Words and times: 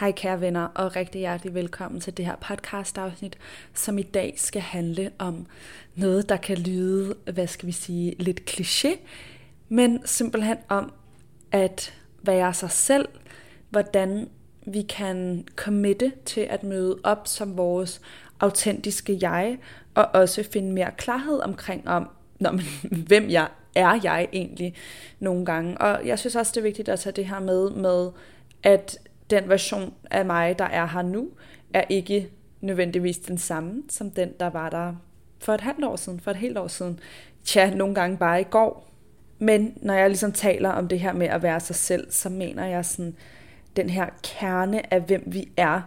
Hej 0.00 0.12
kære 0.12 0.40
venner, 0.40 0.64
og 0.74 0.96
rigtig 0.96 1.18
hjertelig 1.18 1.54
velkommen 1.54 2.00
til 2.00 2.16
det 2.16 2.24
her 2.24 2.36
podcast 2.36 2.98
afsnit, 2.98 3.38
som 3.74 3.98
i 3.98 4.02
dag 4.02 4.34
skal 4.36 4.62
handle 4.62 5.10
om 5.18 5.46
noget, 5.94 6.28
der 6.28 6.36
kan 6.36 6.58
lyde, 6.58 7.14
hvad 7.32 7.46
skal 7.46 7.66
vi 7.66 7.72
sige, 7.72 8.14
lidt 8.18 8.40
kliché, 8.50 8.98
men 9.68 10.06
simpelthen 10.06 10.56
om 10.68 10.92
at 11.52 11.94
være 12.22 12.54
sig 12.54 12.70
selv, 12.70 13.08
hvordan 13.70 14.28
vi 14.66 14.82
kan 14.82 15.48
committe 15.56 16.12
til 16.24 16.40
at 16.40 16.62
møde 16.62 16.98
op 17.04 17.28
som 17.28 17.56
vores 17.56 18.00
autentiske 18.40 19.18
jeg, 19.20 19.58
og 19.94 20.06
også 20.14 20.48
finde 20.52 20.72
mere 20.72 20.90
klarhed 20.96 21.40
omkring 21.40 21.88
om, 21.88 22.10
Nå, 22.38 22.50
men, 22.50 22.62
hvem 23.08 23.30
jeg 23.30 23.48
er 23.74 24.00
jeg 24.02 24.28
egentlig 24.32 24.74
nogle 25.20 25.44
gange. 25.44 25.78
Og 25.78 26.06
jeg 26.06 26.18
synes 26.18 26.36
også, 26.36 26.52
det 26.54 26.60
er 26.60 26.62
vigtigt 26.62 26.88
at 26.88 27.00
tage 27.00 27.12
det 27.12 27.26
her 27.26 27.40
med, 27.40 27.70
med 27.70 28.10
at 28.62 28.98
den 29.30 29.48
version 29.48 29.94
af 30.10 30.24
mig, 30.24 30.58
der 30.58 30.64
er 30.64 30.86
her 30.86 31.02
nu, 31.02 31.28
er 31.74 31.84
ikke 31.88 32.30
nødvendigvis 32.60 33.18
den 33.18 33.38
samme, 33.38 33.82
som 33.88 34.10
den, 34.10 34.32
der 34.40 34.50
var 34.50 34.70
der 34.70 34.94
for 35.38 35.54
et 35.54 35.60
halvt 35.60 35.84
år 35.84 35.96
siden, 35.96 36.20
for 36.20 36.30
et 36.30 36.36
helt 36.36 36.58
år 36.58 36.68
siden. 36.68 37.00
Tja, 37.44 37.70
nogle 37.70 37.94
gange 37.94 38.16
bare 38.16 38.40
i 38.40 38.44
går. 38.44 38.88
Men 39.38 39.74
når 39.82 39.94
jeg 39.94 40.08
ligesom 40.08 40.32
taler 40.32 40.70
om 40.70 40.88
det 40.88 41.00
her 41.00 41.12
med 41.12 41.26
at 41.26 41.42
være 41.42 41.60
sig 41.60 41.76
selv, 41.76 42.10
så 42.10 42.28
mener 42.28 42.66
jeg 42.66 42.84
sådan 42.84 43.16
den 43.76 43.90
her 43.90 44.06
kerne 44.22 44.94
af, 44.94 45.00
hvem 45.00 45.22
vi 45.26 45.48
er, 45.56 45.80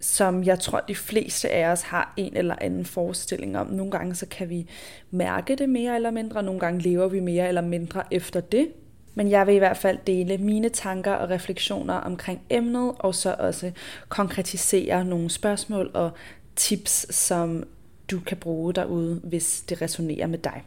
som 0.00 0.44
jeg 0.44 0.60
tror, 0.60 0.80
de 0.80 0.94
fleste 0.94 1.50
af 1.50 1.68
os 1.68 1.82
har 1.82 2.12
en 2.16 2.36
eller 2.36 2.56
anden 2.60 2.84
forestilling 2.84 3.58
om. 3.58 3.66
Nogle 3.66 3.92
gange 3.92 4.14
så 4.14 4.26
kan 4.26 4.50
vi 4.50 4.66
mærke 5.10 5.56
det 5.56 5.68
mere 5.68 5.94
eller 5.94 6.10
mindre, 6.10 6.42
nogle 6.42 6.60
gange 6.60 6.80
lever 6.80 7.08
vi 7.08 7.20
mere 7.20 7.48
eller 7.48 7.60
mindre 7.60 8.02
efter 8.10 8.40
det. 8.40 8.68
Men 9.14 9.30
jeg 9.30 9.46
vil 9.46 9.54
i 9.54 9.58
hvert 9.58 9.76
fald 9.76 9.98
dele 10.06 10.38
mine 10.38 10.68
tanker 10.68 11.12
og 11.12 11.30
refleksioner 11.30 11.94
omkring 11.94 12.40
emnet, 12.50 12.92
og 12.98 13.14
så 13.14 13.36
også 13.38 13.72
konkretisere 14.08 15.04
nogle 15.04 15.30
spørgsmål 15.30 15.90
og 15.94 16.10
tips, 16.56 17.14
som 17.14 17.64
du 18.10 18.20
kan 18.20 18.36
bruge 18.36 18.74
derude, 18.74 19.20
hvis 19.24 19.64
det 19.68 19.82
resonerer 19.82 20.26
med 20.26 20.38
dig. 20.38 20.64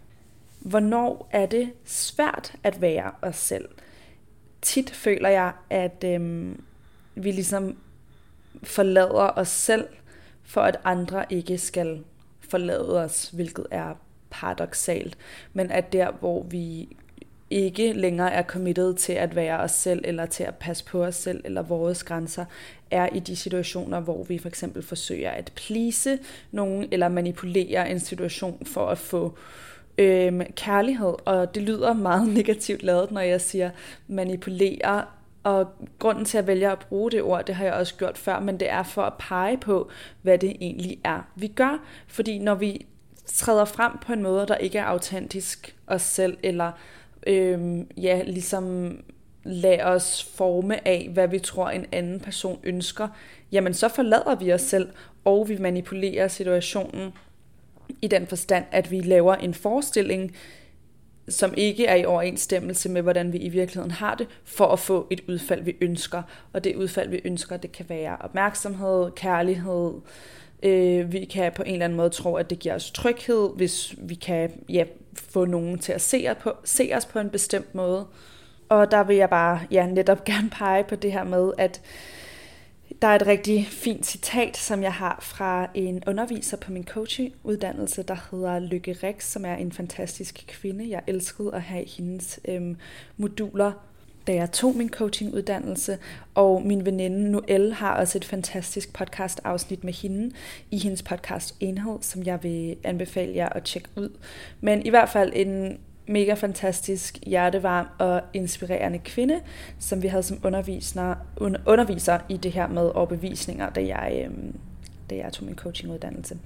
Hvornår 0.60 1.30
er 1.32 1.46
det 1.46 1.70
svært 1.86 2.54
at 2.64 2.82
være 2.82 3.12
os 3.22 3.36
selv? 3.36 3.70
Tit 4.62 4.90
føler 4.90 5.30
jeg, 5.30 5.52
at 5.70 6.04
øhm, 6.06 6.64
vi 7.16 7.32
ligesom 7.32 7.78
forlader 8.64 9.34
os 9.36 9.48
selv, 9.48 9.88
for 10.44 10.62
at 10.62 10.80
andre 10.84 11.26
ikke 11.30 11.58
skal 11.58 12.04
forlade 12.50 13.04
os, 13.04 13.30
hvilket 13.30 13.66
er 13.72 13.94
paradoxalt. 14.30 15.18
Men 15.54 15.72
at 15.72 15.94
der, 15.94 16.12
hvor 16.12 16.44
vi 16.44 16.90
ikke 17.50 17.94
længere 17.94 18.34
er 18.34 18.44
committed 18.44 18.94
til 18.94 19.14
at 19.14 19.36
være 19.36 19.60
os 19.60 19.72
selv, 19.72 20.02
eller 20.04 20.26
til 20.26 20.44
at 20.44 20.56
passe 20.56 20.86
på 20.86 21.04
os 21.04 21.16
selv, 21.16 21.42
eller 21.46 21.62
vores 21.62 22.04
grænser, 22.04 22.46
er 22.92 23.10
i 23.14 23.20
de 23.20 23.36
situationer, 23.36 24.00
hvor 24.00 24.24
vi 24.24 24.38
for 24.38 24.48
eksempel 24.48 24.84
forsøger 24.84 25.32
at 25.32 25.52
plise 25.56 26.20
nogen, 26.52 26.88
eller 26.92 27.08
manipulere 27.08 27.90
en 27.90 28.00
situation 28.00 28.66
for 28.66 28.88
at 28.88 28.98
få 28.98 29.38
øhm, 29.98 30.42
kærlighed. 30.56 31.14
Og 31.26 31.56
det 31.56 31.64
lyder 31.64 31.94
meget 31.94 32.34
negativt 32.38 32.84
lavet, 32.84 33.12
når 33.12 33.22
jeg 33.22 33.42
siger 33.42 33.70
manipulere, 34.08 35.06
og 35.44 35.68
grunden 36.00 36.26
til 36.26 36.38
at 36.38 36.48
vælge 36.48 36.72
at 36.72 36.80
bruge 36.80 37.12
det 37.12 37.22
ord, 37.22 37.46
det 37.46 37.56
har 37.56 37.66
jeg 37.66 37.74
også 37.74 37.96
gjort 37.96 38.18
før, 38.18 38.40
men 38.40 38.60
det 38.60 38.70
er 38.70 38.84
for 38.84 39.02
at 39.02 39.14
pege 39.20 39.58
på, 39.58 39.90
hvad 40.22 40.38
det 40.38 40.56
egentlig 40.62 41.00
er, 41.04 41.22
vi 41.36 41.48
gør. 41.48 41.84
Fordi 42.08 42.40
når 42.40 42.56
vi 42.56 42.86
træder 43.26 43.66
frem 43.66 43.92
på 44.02 44.14
en 44.14 44.24
måde, 44.24 44.48
der 44.48 44.56
ikke 44.56 44.78
er 44.78 44.84
autentisk 44.84 45.76
os 45.88 46.02
selv, 46.02 46.38
eller 46.44 46.72
øhm, 47.28 47.88
ja, 47.98 48.24
ligesom 48.26 48.98
lader 49.44 49.86
os 49.86 50.24
forme 50.24 50.88
af, 50.88 51.10
hvad 51.14 51.28
vi 51.28 51.40
tror 51.40 51.70
en 51.70 51.86
anden 51.92 52.20
person 52.20 52.60
ønsker, 52.64 53.08
jamen 53.52 53.74
så 53.74 53.88
forlader 53.88 54.36
vi 54.36 54.54
os 54.54 54.62
selv, 54.62 54.90
og 55.26 55.50
vi 55.50 55.58
manipulerer 55.58 56.28
situationen 56.28 57.14
i 58.02 58.08
den 58.08 58.28
forstand, 58.28 58.66
at 58.72 58.92
vi 58.92 59.02
laver 59.02 59.36
en 59.36 59.54
forestilling, 59.54 60.36
som 61.30 61.54
ikke 61.58 61.86
er 61.86 61.96
i 61.96 62.06
overensstemmelse 62.06 62.90
med, 62.90 63.02
hvordan 63.02 63.34
vi 63.34 63.38
i 63.38 63.50
virkeligheden 63.50 63.92
har 63.92 64.16
det, 64.16 64.28
for 64.44 64.66
at 64.66 64.80
få 64.80 65.08
et 65.10 65.22
udfald, 65.28 65.64
vi 65.64 65.76
ønsker. 65.82 66.22
Og 66.54 66.64
det 66.64 66.76
udfald, 66.76 67.10
vi 67.10 67.22
ønsker, 67.26 67.58
det 67.58 67.72
kan 67.72 67.86
være 67.90 68.18
opmærksomhed, 68.20 69.12
kærlighed. 69.12 69.94
Øh, 70.64 71.14
vi 71.14 71.26
kan 71.26 71.52
på 71.56 71.64
en 71.64 71.74
eller 71.74 71.86
anden 71.86 71.98
måde 71.98 72.10
tro, 72.10 72.36
at 72.36 72.50
det 72.50 72.60
giver 72.60 72.76
os 72.76 72.92
tryghed, 72.92 73.50
hvis 73.56 73.96
vi 73.98 74.16
kan 74.16 74.52
ja, 74.70 74.84
få 75.16 75.46
nogen 75.46 75.80
til 75.80 75.94
at 75.94 76.02
se 76.02 76.28
os, 76.30 76.38
på, 76.42 76.54
se 76.64 76.92
os 76.96 77.06
på 77.06 77.20
en 77.20 77.30
bestemt 77.30 77.76
måde. 77.76 78.06
Og 78.70 78.92
der 78.92 79.04
vil 79.04 79.16
jeg 79.16 79.30
bare 79.30 79.60
ja, 79.72 79.86
netop 79.86 80.26
gerne 80.32 80.50
pege 80.50 80.84
på 80.84 80.96
det 80.96 81.12
her 81.12 81.24
med, 81.24 81.52
at 81.58 81.82
der 83.02 83.08
er 83.08 83.16
et 83.16 83.28
rigtig 83.28 83.68
fint 83.68 84.06
citat, 84.06 84.58
som 84.58 84.84
jeg 84.84 84.94
har 84.94 85.20
fra 85.22 85.70
en 85.74 86.04
underviser 86.08 86.58
på 86.58 86.72
min 86.72 86.86
coachinguddannelse, 86.86 88.04
der 88.04 88.18
hedder 88.32 88.60
Lykke 88.60 88.98
Rex, 89.04 89.24
som 89.24 89.46
er 89.46 89.56
en 89.56 89.72
fantastisk 89.72 90.46
kvinde. 90.48 90.90
Jeg 90.90 91.02
elskede 91.08 91.52
at 91.54 91.62
have 91.62 91.86
hendes 91.98 92.40
øhm, 92.48 92.78
moduler, 93.18 93.72
da 94.28 94.34
jeg 94.34 94.52
tog 94.52 94.76
min 94.76 94.90
coachinguddannelse. 94.90 95.98
Og 96.36 96.62
min 96.66 96.86
veninde 96.86 97.32
Noelle 97.32 97.74
har 97.74 97.96
også 97.96 98.18
et 98.18 98.26
fantastisk 98.26 98.94
podcast-afsnit 98.94 99.84
med 99.84 99.94
hende 99.94 100.36
i 100.72 100.78
hendes 100.78 101.04
podcast 101.04 101.56
Enhed, 101.60 101.98
som 102.02 102.24
jeg 102.24 102.44
vil 102.44 102.78
anbefale 102.84 103.36
jer 103.36 103.50
at 103.50 103.64
tjekke 103.64 103.90
ud. 103.96 104.10
Men 104.62 104.86
i 104.86 104.90
hvert 104.90 105.10
fald 105.10 105.32
en 105.36 105.80
mega 106.10 106.34
fantastisk, 106.34 107.20
hjertevarm 107.26 107.88
og 107.98 108.22
inspirerende 108.34 109.00
kvinde, 109.00 109.40
som 109.80 110.04
vi 110.04 110.08
havde 110.08 110.24
som 110.24 110.40
underviser, 110.44 111.16
underviser 111.66 112.20
i 112.30 112.38
det 112.38 112.52
her 112.52 112.68
med 112.68 112.92
overbevisninger, 112.96 113.70
da 113.70 113.86
jeg, 113.86 114.26
øh, 114.26 114.54
da 115.10 115.16
jeg 115.16 115.34
tog 115.34 115.46
min 115.46 115.56
coachinguddannelse. 115.56 116.38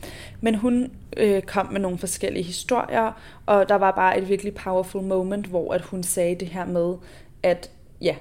Men 0.42 0.56
hun 0.56 0.92
øh, 1.18 1.42
kom 1.42 1.72
med 1.72 1.80
nogle 1.80 1.98
forskellige 1.98 2.44
historier, 2.44 3.12
og 3.46 3.70
der 3.70 3.76
var 3.76 3.92
bare 3.92 4.18
et 4.18 4.30
virkelig 4.30 4.54
powerful 4.54 5.04
moment, 5.04 5.46
hvor 5.46 5.74
at 5.74 5.82
hun 5.82 6.04
sagde 6.04 6.36
det 6.36 6.48
her 6.48 6.66
med, 6.66 6.96
at 7.44 7.72
ja, 8.02 8.16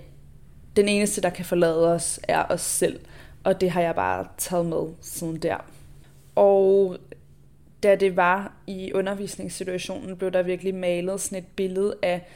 den 0.77 0.89
eneste, 0.89 1.21
der 1.21 1.31
kan 1.31 1.45
forlade 1.45 1.95
os, 1.95 2.21
er 2.29 2.45
os 2.49 2.61
selv. 2.61 3.01
Og 3.45 3.61
det 3.61 3.71
har 3.71 3.81
jeg 3.81 3.95
bare 3.95 4.27
taget 4.39 4.67
med 4.67 4.87
siden 5.01 5.37
der. 5.37 5.57
Og 6.35 6.97
da 7.83 7.95
det 7.95 8.17
var 8.17 8.53
i 8.67 8.93
undervisningssituationen, 8.93 10.17
blev 10.17 10.31
der 10.31 10.43
virkelig 10.43 10.75
malet 10.75 11.21
sådan 11.21 11.39
et 11.39 11.47
billede 11.57 11.97
af 12.03 12.27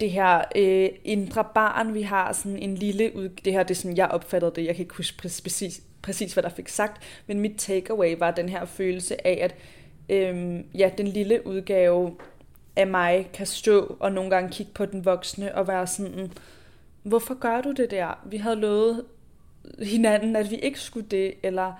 det 0.00 0.10
her 0.10 0.42
øh, 0.56 0.88
indre 1.04 1.44
barn, 1.54 1.94
vi 1.94 2.02
har 2.02 2.32
sådan 2.32 2.58
en 2.58 2.74
lille 2.74 3.16
ud... 3.16 3.28
Det 3.28 3.52
her, 3.52 3.62
det 3.62 3.70
er 3.70 3.74
sådan, 3.74 3.96
jeg 3.96 4.08
opfattede 4.08 4.52
det, 4.56 4.64
jeg 4.64 4.74
kan 4.74 4.82
ikke 4.82 4.94
huske 4.94 5.18
præcis, 5.18 5.82
præcis, 6.02 6.32
hvad 6.32 6.42
der 6.42 6.48
fik 6.48 6.68
sagt, 6.68 7.02
men 7.26 7.40
mit 7.40 7.56
takeaway 7.58 8.16
var 8.18 8.30
den 8.30 8.48
her 8.48 8.64
følelse 8.64 9.26
af, 9.26 9.38
at 9.42 9.54
øh, 10.08 10.60
ja, 10.74 10.90
den 10.98 11.08
lille 11.08 11.46
udgave 11.46 12.16
af 12.76 12.86
mig 12.86 13.30
kan 13.34 13.46
stå 13.46 13.96
og 14.00 14.12
nogle 14.12 14.30
gange 14.30 14.50
kigge 14.50 14.72
på 14.74 14.86
den 14.86 15.04
voksne 15.04 15.54
og 15.54 15.68
være 15.68 15.86
sådan, 15.86 16.32
hvorfor 17.02 17.34
gør 17.34 17.60
du 17.60 17.72
det 17.72 17.90
der? 17.90 18.18
Vi 18.26 18.36
havde 18.36 18.56
lovet 18.56 19.04
hinanden, 19.82 20.36
at 20.36 20.50
vi 20.50 20.56
ikke 20.56 20.80
skulle 20.80 21.06
det, 21.10 21.34
eller 21.42 21.72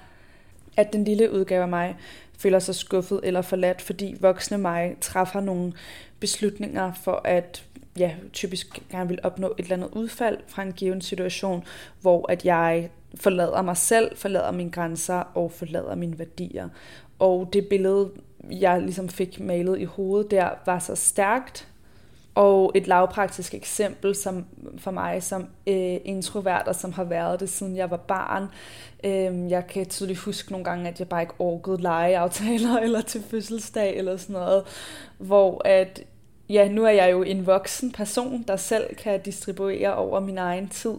at 0.76 0.92
den 0.92 1.04
lille 1.04 1.32
udgave 1.32 1.62
af 1.62 1.68
mig 1.68 1.96
føler 2.38 2.58
sig 2.58 2.74
skuffet 2.74 3.20
eller 3.22 3.42
forladt, 3.42 3.82
fordi 3.82 4.16
voksne 4.20 4.58
mig 4.58 4.96
træffer 5.00 5.40
nogle 5.40 5.72
beslutninger 6.20 6.92
for 6.92 7.20
at 7.24 7.64
ja, 7.98 8.14
typisk 8.32 8.82
gerne 8.90 9.08
vil 9.08 9.18
opnå 9.22 9.46
et 9.46 9.62
eller 9.62 9.76
andet 9.76 9.90
udfald 9.92 10.38
fra 10.46 10.62
en 10.62 10.72
given 10.72 11.00
situation, 11.00 11.64
hvor 12.00 12.32
at 12.32 12.44
jeg 12.44 12.90
forlader 13.14 13.62
mig 13.62 13.76
selv, 13.76 14.16
forlader 14.16 14.52
mine 14.52 14.70
grænser 14.70 15.14
og 15.14 15.52
forlader 15.52 15.94
mine 15.94 16.18
værdier. 16.18 16.68
Og 17.18 17.48
det 17.52 17.68
billede, 17.68 18.10
jeg 18.50 18.82
ligesom 18.82 19.08
fik 19.08 19.40
malet 19.40 19.78
i 19.78 19.84
hovedet 19.84 20.30
der, 20.30 20.50
var 20.66 20.78
så 20.78 20.94
stærkt, 20.94 21.68
og 22.38 22.72
et 22.74 22.86
lavpraktisk 22.86 23.54
eksempel 23.54 24.14
som 24.14 24.44
for 24.78 24.90
mig 24.90 25.22
som 25.22 25.46
øh, 25.66 25.96
introvert, 26.04 26.68
og 26.68 26.74
som 26.74 26.92
har 26.92 27.04
været 27.04 27.40
det 27.40 27.48
siden 27.48 27.76
jeg 27.76 27.90
var 27.90 27.96
barn. 27.96 28.48
Øh, 29.04 29.50
jeg 29.50 29.66
kan 29.66 29.86
tydeligt 29.86 30.18
huske 30.18 30.52
nogle 30.52 30.64
gange, 30.64 30.88
at 30.88 30.98
jeg 30.98 31.08
bare 31.08 31.22
ikke 31.22 31.34
orkede 31.38 31.82
legeaftaler 31.82 32.78
eller 32.84 33.00
til 33.00 33.22
fødselsdag 33.30 33.96
eller 33.96 34.16
sådan 34.16 34.32
noget. 34.32 34.64
Hvor 35.18 35.62
at 35.64 36.02
ja, 36.48 36.68
nu 36.68 36.84
er 36.84 36.90
jeg 36.90 37.12
jo 37.12 37.22
en 37.22 37.46
voksen 37.46 37.92
person, 37.92 38.44
der 38.48 38.56
selv 38.56 38.94
kan 38.94 39.22
distribuere 39.22 39.94
over 39.94 40.20
min 40.20 40.38
egen 40.38 40.68
tid, 40.68 40.94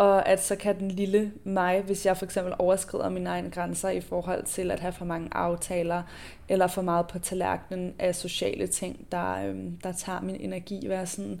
og 0.00 0.28
at 0.28 0.44
så 0.44 0.56
kan 0.56 0.78
den 0.78 0.90
lille 0.90 1.32
mig, 1.44 1.82
hvis 1.82 2.06
jeg 2.06 2.16
for 2.16 2.24
eksempel 2.24 2.54
overskrider 2.58 3.08
mine 3.08 3.30
egne 3.30 3.50
grænser 3.50 3.88
i 3.88 4.00
forhold 4.00 4.44
til 4.44 4.70
at 4.70 4.80
have 4.80 4.92
for 4.92 5.04
mange 5.04 5.28
aftaler, 5.32 6.02
eller 6.48 6.66
for 6.66 6.82
meget 6.82 7.06
på 7.06 7.18
tallerkenen 7.18 7.94
af 7.98 8.14
sociale 8.14 8.66
ting, 8.66 9.06
der, 9.12 9.46
øhm, 9.46 9.76
der 9.82 9.92
tager 9.92 10.20
min 10.20 10.36
energi, 10.36 10.88
være 10.88 11.06
sådan, 11.06 11.40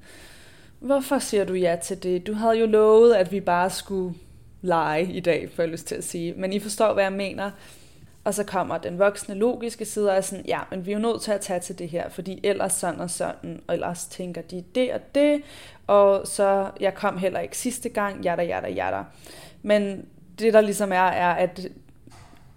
hvorfor 0.78 1.18
siger 1.18 1.44
du 1.44 1.54
ja 1.54 1.76
til 1.82 2.02
det? 2.02 2.26
Du 2.26 2.32
havde 2.32 2.58
jo 2.58 2.66
lovet, 2.66 3.14
at 3.14 3.32
vi 3.32 3.40
bare 3.40 3.70
skulle 3.70 4.14
lege 4.62 5.12
i 5.12 5.20
dag, 5.20 5.50
får 5.54 5.62
jeg 5.62 5.70
lyst 5.70 5.86
til 5.86 5.94
at 5.94 6.04
sige. 6.04 6.34
Men 6.36 6.52
I 6.52 6.58
forstår, 6.58 6.94
hvad 6.94 7.04
jeg 7.04 7.12
mener. 7.12 7.50
Og 8.24 8.34
så 8.34 8.44
kommer 8.44 8.78
den 8.78 8.98
voksne 8.98 9.34
logiske 9.34 9.84
side 9.84 10.10
og 10.10 10.16
er 10.16 10.20
sådan, 10.20 10.46
ja, 10.46 10.60
men 10.70 10.86
vi 10.86 10.92
er 10.92 10.96
jo 10.96 11.02
nødt 11.02 11.22
til 11.22 11.32
at 11.32 11.40
tage 11.40 11.60
til 11.60 11.78
det 11.78 11.88
her, 11.88 12.08
fordi 12.08 12.40
ellers 12.42 12.72
sådan 12.72 13.00
og 13.00 13.10
sådan, 13.10 13.62
og 13.66 13.74
ellers 13.74 14.06
tænker 14.06 14.42
de 14.42 14.64
det 14.74 14.92
og 14.92 15.00
det, 15.14 15.42
og 15.86 16.26
så 16.26 16.70
jeg 16.80 16.94
kom 16.94 17.18
heller 17.18 17.40
ikke 17.40 17.58
sidste 17.58 17.88
gang, 17.88 18.24
jada, 18.24 18.42
jada, 18.42 18.68
jada. 18.68 19.02
Men 19.62 20.06
det 20.38 20.52
der 20.52 20.60
ligesom 20.60 20.92
er, 20.92 20.96
er, 20.96 21.34
at 21.34 21.66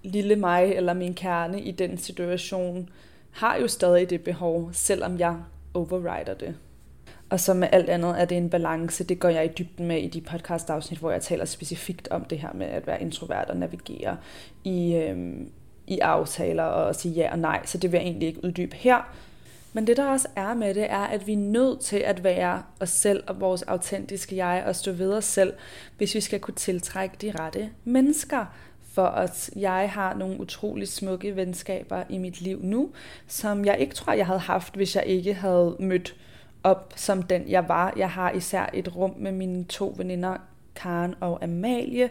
lille 0.03 0.35
mig 0.35 0.63
eller 0.63 0.93
min 0.93 1.13
kerne 1.13 1.61
i 1.61 1.71
den 1.71 1.97
situation 1.97 2.89
har 3.31 3.55
jo 3.55 3.67
stadig 3.67 4.09
det 4.09 4.21
behov, 4.21 4.69
selvom 4.73 5.19
jeg 5.19 5.37
overrider 5.73 6.33
det. 6.33 6.55
Og 7.33 7.39
så 7.39 7.53
med 7.53 7.67
alt 7.71 7.89
andet 7.89 8.21
er 8.21 8.25
det 8.25 8.37
en 8.37 8.49
balance. 8.49 9.03
Det 9.03 9.19
går 9.19 9.29
jeg 9.29 9.45
i 9.45 9.47
dybden 9.47 9.87
med 9.87 10.01
i 10.01 10.07
de 10.07 10.21
podcast-afsnit, 10.21 10.99
hvor 10.99 11.11
jeg 11.11 11.21
taler 11.21 11.45
specifikt 11.45 12.07
om 12.11 12.25
det 12.25 12.39
her 12.39 12.53
med 12.53 12.67
at 12.67 12.87
være 12.87 13.01
introvert 13.01 13.49
og 13.49 13.57
navigere 13.57 14.17
i, 14.63 14.95
øhm, 14.95 15.49
i 15.87 15.99
aftaler 15.99 16.63
og 16.63 16.95
sige 16.95 17.13
ja 17.13 17.31
og 17.31 17.39
nej. 17.39 17.65
Så 17.65 17.77
det 17.77 17.91
vil 17.91 17.97
jeg 17.97 18.05
egentlig 18.05 18.27
ikke 18.27 18.45
uddybe 18.45 18.75
her. 18.75 19.13
Men 19.73 19.87
det 19.87 19.97
der 19.97 20.05
også 20.05 20.27
er 20.35 20.53
med 20.53 20.73
det, 20.73 20.91
er, 20.91 20.97
at 20.97 21.27
vi 21.27 21.33
er 21.33 21.37
nødt 21.37 21.79
til 21.79 21.97
at 21.97 22.23
være 22.23 22.63
os 22.79 22.89
selv 22.89 23.23
og 23.27 23.41
vores 23.41 23.61
autentiske 23.61 24.35
jeg 24.35 24.63
og 24.65 24.75
stå 24.75 24.91
ved 24.91 25.13
os 25.13 25.25
selv, 25.25 25.53
hvis 25.97 26.15
vi 26.15 26.21
skal 26.21 26.39
kunne 26.39 26.55
tiltrække 26.55 27.15
de 27.21 27.31
rette 27.39 27.69
mennesker 27.83 28.45
for 28.93 29.05
at 29.05 29.49
jeg 29.55 29.91
har 29.93 30.13
nogle 30.13 30.39
utrolig 30.39 30.87
smukke 30.87 31.35
venskaber 31.35 32.03
i 32.09 32.17
mit 32.17 32.41
liv 32.41 32.59
nu, 32.63 32.89
som 33.27 33.65
jeg 33.65 33.79
ikke 33.79 33.95
tror, 33.95 34.13
jeg 34.13 34.25
havde 34.25 34.39
haft, 34.39 34.75
hvis 34.75 34.95
jeg 34.95 35.05
ikke 35.05 35.33
havde 35.33 35.75
mødt 35.79 36.15
op 36.63 36.93
som 36.95 37.23
den, 37.23 37.49
jeg 37.49 37.67
var. 37.67 37.93
Jeg 37.97 38.09
har 38.09 38.31
især 38.31 38.69
et 38.73 38.95
rum 38.95 39.13
med 39.17 39.31
mine 39.31 39.63
to 39.63 39.93
veninder, 39.97 40.37
Karen 40.75 41.15
og 41.19 41.43
Amalie, 41.43 42.09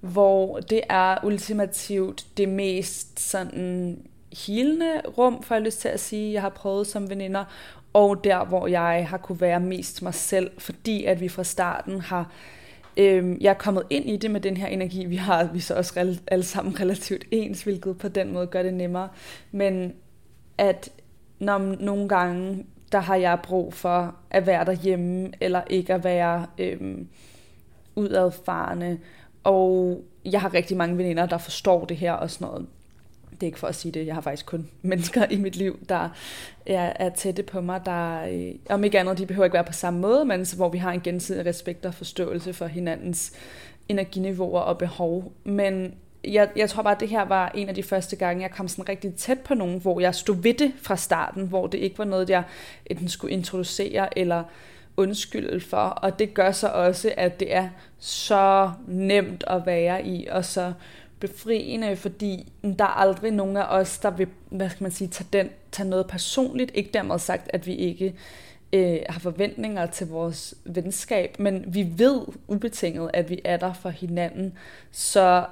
hvor 0.00 0.60
det 0.60 0.80
er 0.88 1.24
ultimativt 1.24 2.26
det 2.36 2.48
mest 2.48 3.20
sådan 3.20 3.98
hilende 4.46 5.00
rum, 5.18 5.42
for 5.42 5.54
jeg 5.54 5.62
lyst 5.62 5.80
til 5.80 5.88
at 5.88 6.00
sige, 6.00 6.32
jeg 6.32 6.42
har 6.42 6.48
prøvet 6.48 6.86
som 6.86 7.10
veninder, 7.10 7.44
og 7.92 8.24
der, 8.24 8.44
hvor 8.44 8.66
jeg 8.66 9.06
har 9.08 9.18
kunne 9.18 9.40
være 9.40 9.60
mest 9.60 10.02
mig 10.02 10.14
selv, 10.14 10.50
fordi 10.58 11.04
at 11.04 11.20
vi 11.20 11.28
fra 11.28 11.44
starten 11.44 12.00
har 12.00 12.32
øh, 12.96 13.42
jeg 13.42 13.50
er 13.50 13.54
kommet 13.54 13.82
ind 13.90 14.10
i 14.10 14.16
det 14.16 14.30
med 14.30 14.40
den 14.40 14.56
her 14.56 14.66
energi. 14.66 15.04
Vi 15.04 15.16
har 15.16 15.44
vi 15.44 15.60
så 15.60 15.74
også 15.74 16.18
alle 16.26 16.44
sammen 16.44 16.80
relativt 16.80 17.24
ens, 17.30 17.62
hvilket 17.62 17.98
på 17.98 18.08
den 18.08 18.32
måde 18.32 18.46
gør 18.46 18.62
det 18.62 18.74
nemmere. 18.74 19.08
Men 19.52 19.94
at 20.58 20.90
når 21.38 21.58
nogle 21.58 22.08
gange 22.08 22.66
der 22.94 23.00
har 23.00 23.16
jeg 23.16 23.38
brug 23.42 23.74
for 23.74 24.14
at 24.30 24.46
være 24.46 24.64
derhjemme, 24.64 25.32
eller 25.40 25.62
ikke 25.70 25.94
at 25.94 26.04
være 26.04 26.46
øhm, 26.58 27.08
udadfarende. 27.94 28.98
Og 29.44 30.00
jeg 30.24 30.40
har 30.40 30.54
rigtig 30.54 30.76
mange 30.76 30.98
veninder, 30.98 31.26
der 31.26 31.38
forstår 31.38 31.84
det 31.84 31.96
her 31.96 32.12
og 32.12 32.30
sådan 32.30 32.46
noget. 32.46 32.66
Det 33.30 33.42
er 33.42 33.46
ikke 33.46 33.58
for 33.58 33.66
at 33.66 33.74
sige 33.74 33.92
det, 33.92 34.06
jeg 34.06 34.14
har 34.14 34.20
faktisk 34.20 34.46
kun 34.46 34.68
mennesker 34.82 35.26
i 35.30 35.36
mit 35.36 35.56
liv, 35.56 35.78
der 35.88 36.08
er, 36.66 36.92
er 36.96 37.08
tætte 37.08 37.42
på 37.42 37.60
mig, 37.60 37.80
der 37.86 38.24
øh, 38.32 38.54
om 38.70 38.84
ikke 38.84 39.00
andet, 39.00 39.18
de 39.18 39.26
behøver 39.26 39.44
ikke 39.44 39.54
være 39.54 39.64
på 39.64 39.72
samme 39.72 40.00
måde, 40.00 40.24
men 40.24 40.46
hvor 40.56 40.68
vi 40.68 40.78
har 40.78 40.92
en 40.92 41.00
gensidig 41.00 41.46
respekt 41.46 41.86
og 41.86 41.94
forståelse 41.94 42.52
for 42.52 42.66
hinandens 42.66 43.32
energiniveauer 43.88 44.60
og 44.60 44.78
behov. 44.78 45.32
Men 45.44 45.94
jeg, 46.28 46.48
jeg 46.56 46.70
tror 46.70 46.82
bare, 46.82 46.94
at 46.94 47.00
det 47.00 47.08
her 47.08 47.24
var 47.24 47.48
en 47.54 47.68
af 47.68 47.74
de 47.74 47.82
første 47.82 48.16
gange, 48.16 48.42
jeg 48.42 48.50
kom 48.50 48.68
sådan 48.68 48.88
rigtig 48.88 49.14
tæt 49.14 49.40
på 49.40 49.54
nogen, 49.54 49.80
hvor 49.80 50.00
jeg 50.00 50.14
stod 50.14 50.36
ved 50.36 50.54
det 50.54 50.72
fra 50.82 50.96
starten, 50.96 51.46
hvor 51.46 51.66
det 51.66 51.78
ikke 51.78 51.98
var 51.98 52.04
noget, 52.04 52.30
jeg 52.30 52.42
enten 52.86 53.08
skulle 53.08 53.32
introducere 53.32 54.18
eller 54.18 54.44
undskylde 54.96 55.60
for. 55.60 55.76
Og 55.76 56.18
det 56.18 56.34
gør 56.34 56.52
så 56.52 56.68
også, 56.68 57.14
at 57.16 57.40
det 57.40 57.54
er 57.54 57.68
så 57.98 58.70
nemt 58.86 59.44
at 59.46 59.66
være 59.66 60.06
i, 60.06 60.26
og 60.26 60.44
så 60.44 60.72
befriende, 61.20 61.96
fordi 61.96 62.52
der 62.62 62.84
er 62.84 62.98
aldrig 62.98 63.30
nogen 63.30 63.56
af 63.56 63.78
os, 63.78 63.98
der 63.98 64.10
vil, 64.10 64.28
hvad 64.48 64.70
skal 64.70 64.84
man 64.84 64.92
sige, 64.92 65.08
tage, 65.08 65.28
den, 65.32 65.50
tage 65.72 65.88
noget 65.88 66.06
personligt. 66.06 66.70
Ikke 66.74 66.90
dermed 66.94 67.18
sagt, 67.18 67.50
at 67.52 67.66
vi 67.66 67.74
ikke 67.74 68.14
øh, 68.72 68.98
har 69.08 69.20
forventninger 69.20 69.86
til 69.86 70.06
vores 70.06 70.54
venskab, 70.64 71.36
men 71.38 71.64
vi 71.66 71.88
ved 71.96 72.20
ubetinget, 72.48 73.10
at 73.14 73.30
vi 73.30 73.40
er 73.44 73.56
der 73.56 73.72
for 73.72 73.88
hinanden. 73.88 74.52
Så 74.92 75.46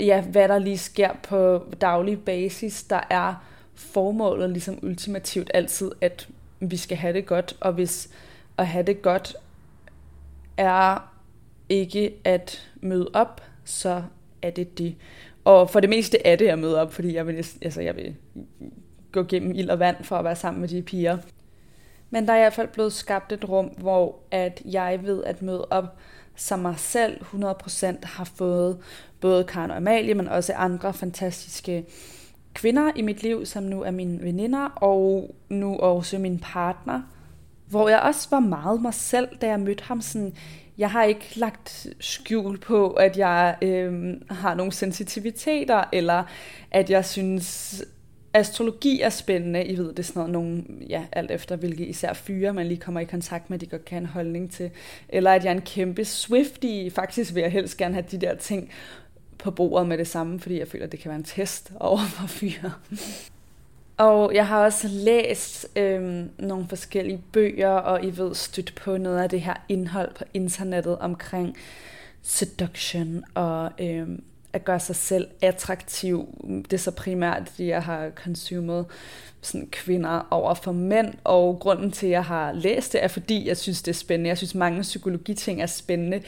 ja, 0.00 0.20
hvad 0.20 0.48
der 0.48 0.58
lige 0.58 0.78
sker 0.78 1.10
på 1.22 1.64
daglig 1.80 2.24
basis, 2.24 2.82
der 2.82 3.00
er 3.10 3.34
formålet 3.74 4.50
ligesom 4.50 4.78
ultimativt 4.82 5.50
altid, 5.54 5.92
at 6.00 6.28
vi 6.60 6.76
skal 6.76 6.96
have 6.96 7.12
det 7.12 7.26
godt, 7.26 7.56
og 7.60 7.72
hvis 7.72 8.10
at 8.58 8.66
have 8.66 8.86
det 8.86 9.02
godt 9.02 9.36
er 10.56 11.12
ikke 11.68 12.14
at 12.24 12.70
møde 12.80 13.10
op, 13.12 13.42
så 13.64 14.02
er 14.42 14.50
det 14.50 14.78
det. 14.78 14.94
Og 15.44 15.70
for 15.70 15.80
det 15.80 15.90
meste 15.90 16.26
er 16.26 16.36
det 16.36 16.48
at 16.48 16.58
møde 16.58 16.80
op, 16.80 16.92
fordi 16.92 17.14
jeg 17.14 17.26
vil, 17.26 17.46
altså 17.62 17.80
jeg 17.80 17.96
vil 17.96 18.14
gå 19.12 19.22
gennem 19.22 19.54
ild 19.54 19.70
og 19.70 19.78
vand 19.78 20.04
for 20.04 20.16
at 20.16 20.24
være 20.24 20.36
sammen 20.36 20.60
med 20.60 20.68
de 20.68 20.82
piger. 20.82 21.18
Men 22.10 22.26
der 22.26 22.32
er 22.32 22.36
i 22.36 22.40
hvert 22.40 22.52
fald 22.52 22.68
blevet 22.68 22.92
skabt 22.92 23.32
et 23.32 23.48
rum, 23.48 23.66
hvor 23.66 24.18
at 24.30 24.62
jeg 24.64 25.00
ved 25.02 25.24
at 25.24 25.42
møde 25.42 25.66
op 25.70 25.96
som 26.36 26.58
mig 26.58 26.78
selv 26.78 27.22
100% 27.22 27.96
har 28.02 28.24
fået 28.24 28.78
både 29.20 29.44
Karen 29.44 29.70
og 29.70 29.76
Amalie, 29.76 30.14
men 30.14 30.28
også 30.28 30.52
andre 30.52 30.94
fantastiske 30.94 31.84
kvinder 32.54 32.90
i 32.96 33.02
mit 33.02 33.22
liv, 33.22 33.46
som 33.46 33.62
nu 33.62 33.82
er 33.82 33.90
mine 33.90 34.22
veninder, 34.22 34.64
og 34.66 35.34
nu 35.48 35.76
også 35.76 36.18
min 36.18 36.38
partner, 36.38 37.02
hvor 37.66 37.88
jeg 37.88 38.00
også 38.00 38.28
var 38.30 38.40
meget 38.40 38.82
mig 38.82 38.94
selv, 38.94 39.28
da 39.40 39.46
jeg 39.46 39.60
mødte 39.60 39.84
ham. 39.84 40.00
Sådan, 40.00 40.32
jeg 40.78 40.90
har 40.90 41.04
ikke 41.04 41.32
lagt 41.34 41.86
skjul 42.00 42.58
på, 42.58 42.90
at 42.90 43.18
jeg 43.18 43.56
øh, 43.62 44.14
har 44.30 44.54
nogle 44.54 44.72
sensitiviteter, 44.72 45.84
eller 45.92 46.24
at 46.70 46.90
jeg 46.90 47.04
synes, 47.04 47.84
astrologi 48.34 49.00
er 49.00 49.08
spændende. 49.08 49.64
I 49.64 49.76
ved, 49.76 49.88
det 49.88 49.98
er 49.98 50.02
sådan 50.02 50.20
noget, 50.20 50.32
nogle, 50.32 50.64
ja, 50.88 51.04
alt 51.12 51.30
efter 51.30 51.56
hvilke 51.56 51.86
især 51.86 52.12
fyre, 52.12 52.52
man 52.52 52.66
lige 52.66 52.80
kommer 52.80 53.00
i 53.00 53.04
kontakt 53.04 53.50
med, 53.50 53.58
de 53.58 53.66
godt 53.66 53.84
kan 53.84 53.96
have 53.96 54.00
en 54.00 54.06
holdning 54.06 54.52
til. 54.52 54.70
Eller 55.08 55.30
at 55.30 55.44
jeg 55.44 55.50
er 55.50 55.54
en 55.54 55.62
kæmpe 55.62 56.04
Swifty. 56.04 56.88
Faktisk 56.94 57.34
vil 57.34 57.40
jeg 57.40 57.52
helst 57.52 57.76
gerne 57.76 57.94
have 57.94 58.04
de 58.10 58.18
der 58.18 58.34
ting 58.34 58.70
på 59.42 59.50
bordet 59.50 59.88
med 59.88 59.98
det 59.98 60.08
samme, 60.08 60.40
fordi 60.40 60.58
jeg 60.58 60.68
føler, 60.68 60.84
at 60.84 60.92
det 60.92 61.00
kan 61.00 61.08
være 61.08 61.18
en 61.18 61.24
test 61.24 61.72
over 61.80 61.98
for 61.98 62.26
fyre. 62.26 62.72
Og 63.96 64.34
jeg 64.34 64.46
har 64.46 64.64
også 64.64 64.88
læst 64.88 65.66
øhm, 65.76 66.30
nogle 66.38 66.66
forskellige 66.68 67.22
bøger, 67.32 67.68
og 67.68 68.04
I 68.04 68.16
ved 68.16 68.34
stødt 68.34 68.74
på 68.74 68.96
noget 68.96 69.22
af 69.22 69.28
det 69.28 69.40
her 69.40 69.54
indhold 69.68 70.14
på 70.14 70.24
internettet 70.34 70.98
omkring 70.98 71.56
seduction 72.22 73.24
og 73.34 73.70
øhm, 73.80 74.22
at 74.52 74.64
gøre 74.64 74.80
sig 74.80 74.96
selv 74.96 75.28
attraktiv. 75.42 76.28
Det 76.62 76.72
er 76.72 76.76
så 76.78 76.90
primært, 76.90 77.42
at 77.42 77.60
jeg 77.66 77.82
har 77.82 78.10
consumet 78.10 78.86
sådan 79.40 79.68
kvinder 79.72 80.26
over 80.30 80.54
for 80.54 80.72
mænd, 80.72 81.14
og 81.24 81.58
grunden 81.60 81.90
til, 81.90 82.06
at 82.06 82.12
jeg 82.12 82.24
har 82.24 82.52
læst 82.52 82.92
det, 82.92 83.04
er 83.04 83.08
fordi, 83.08 83.48
jeg 83.48 83.56
synes, 83.56 83.82
det 83.82 83.90
er 83.90 83.98
spændende. 83.98 84.28
Jeg 84.28 84.36
synes, 84.36 84.54
mange 84.54 84.82
psykologiting 84.82 85.62
er 85.62 85.66
spændende. 85.66 86.22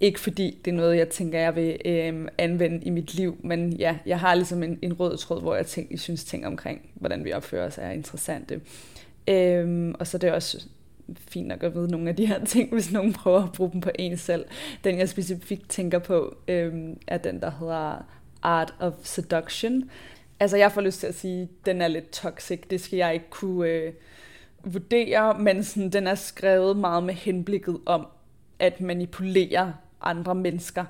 Ikke 0.00 0.20
fordi 0.20 0.58
det 0.64 0.70
er 0.70 0.74
noget, 0.74 0.96
jeg 0.96 1.08
tænker, 1.08 1.38
jeg 1.38 1.56
vil 1.56 1.78
øh, 1.84 2.28
anvende 2.38 2.84
i 2.84 2.90
mit 2.90 3.14
liv, 3.14 3.36
men 3.40 3.72
ja, 3.72 3.98
jeg 4.06 4.20
har 4.20 4.34
ligesom 4.34 4.62
en, 4.62 4.78
en 4.82 4.92
rød 4.92 5.16
tråd, 5.16 5.40
hvor 5.40 5.54
jeg, 5.54 5.66
tænker, 5.66 5.88
jeg 5.90 6.00
synes 6.00 6.24
ting 6.24 6.46
omkring, 6.46 6.90
hvordan 6.94 7.24
vi 7.24 7.32
opfører 7.32 7.66
os, 7.66 7.78
er 7.78 7.90
interessante. 7.90 8.60
Øh, 9.28 9.94
og 9.98 10.06
så 10.06 10.16
er 10.16 10.18
det 10.18 10.32
også 10.32 10.66
fint 11.18 11.48
nok 11.48 11.62
at 11.62 11.74
vide 11.74 11.90
nogle 11.90 12.08
af 12.08 12.16
de 12.16 12.26
her 12.26 12.44
ting, 12.44 12.70
hvis 12.74 12.92
nogen 12.92 13.12
prøver 13.12 13.42
at 13.42 13.52
bruge 13.52 13.72
dem 13.72 13.80
på 13.80 13.90
en 13.98 14.16
selv. 14.16 14.44
Den 14.84 14.98
jeg 14.98 15.08
specifikt 15.08 15.68
tænker 15.68 15.98
på, 15.98 16.36
øh, 16.48 16.74
er 17.06 17.18
den, 17.18 17.40
der 17.40 17.50
hedder 17.60 18.06
Art 18.42 18.74
of 18.80 18.92
Seduction. 19.02 19.90
Altså 20.40 20.56
jeg 20.56 20.72
får 20.72 20.80
lyst 20.80 21.00
til 21.00 21.06
at 21.06 21.14
sige, 21.14 21.42
at 21.42 21.48
den 21.66 21.80
er 21.80 21.88
lidt 21.88 22.10
toxic. 22.10 22.60
Det 22.70 22.80
skal 22.80 22.96
jeg 22.96 23.14
ikke 23.14 23.30
kunne 23.30 23.68
øh, 23.68 23.92
vurdere, 24.64 25.38
men 25.38 25.64
sådan, 25.64 25.90
den 25.90 26.06
er 26.06 26.14
skrevet 26.14 26.76
meget 26.76 27.02
med 27.02 27.14
henblikket 27.14 27.78
om 27.86 28.06
at 28.58 28.80
manipulere 28.80 29.74
andre 30.00 30.34
mennesker. 30.34 30.84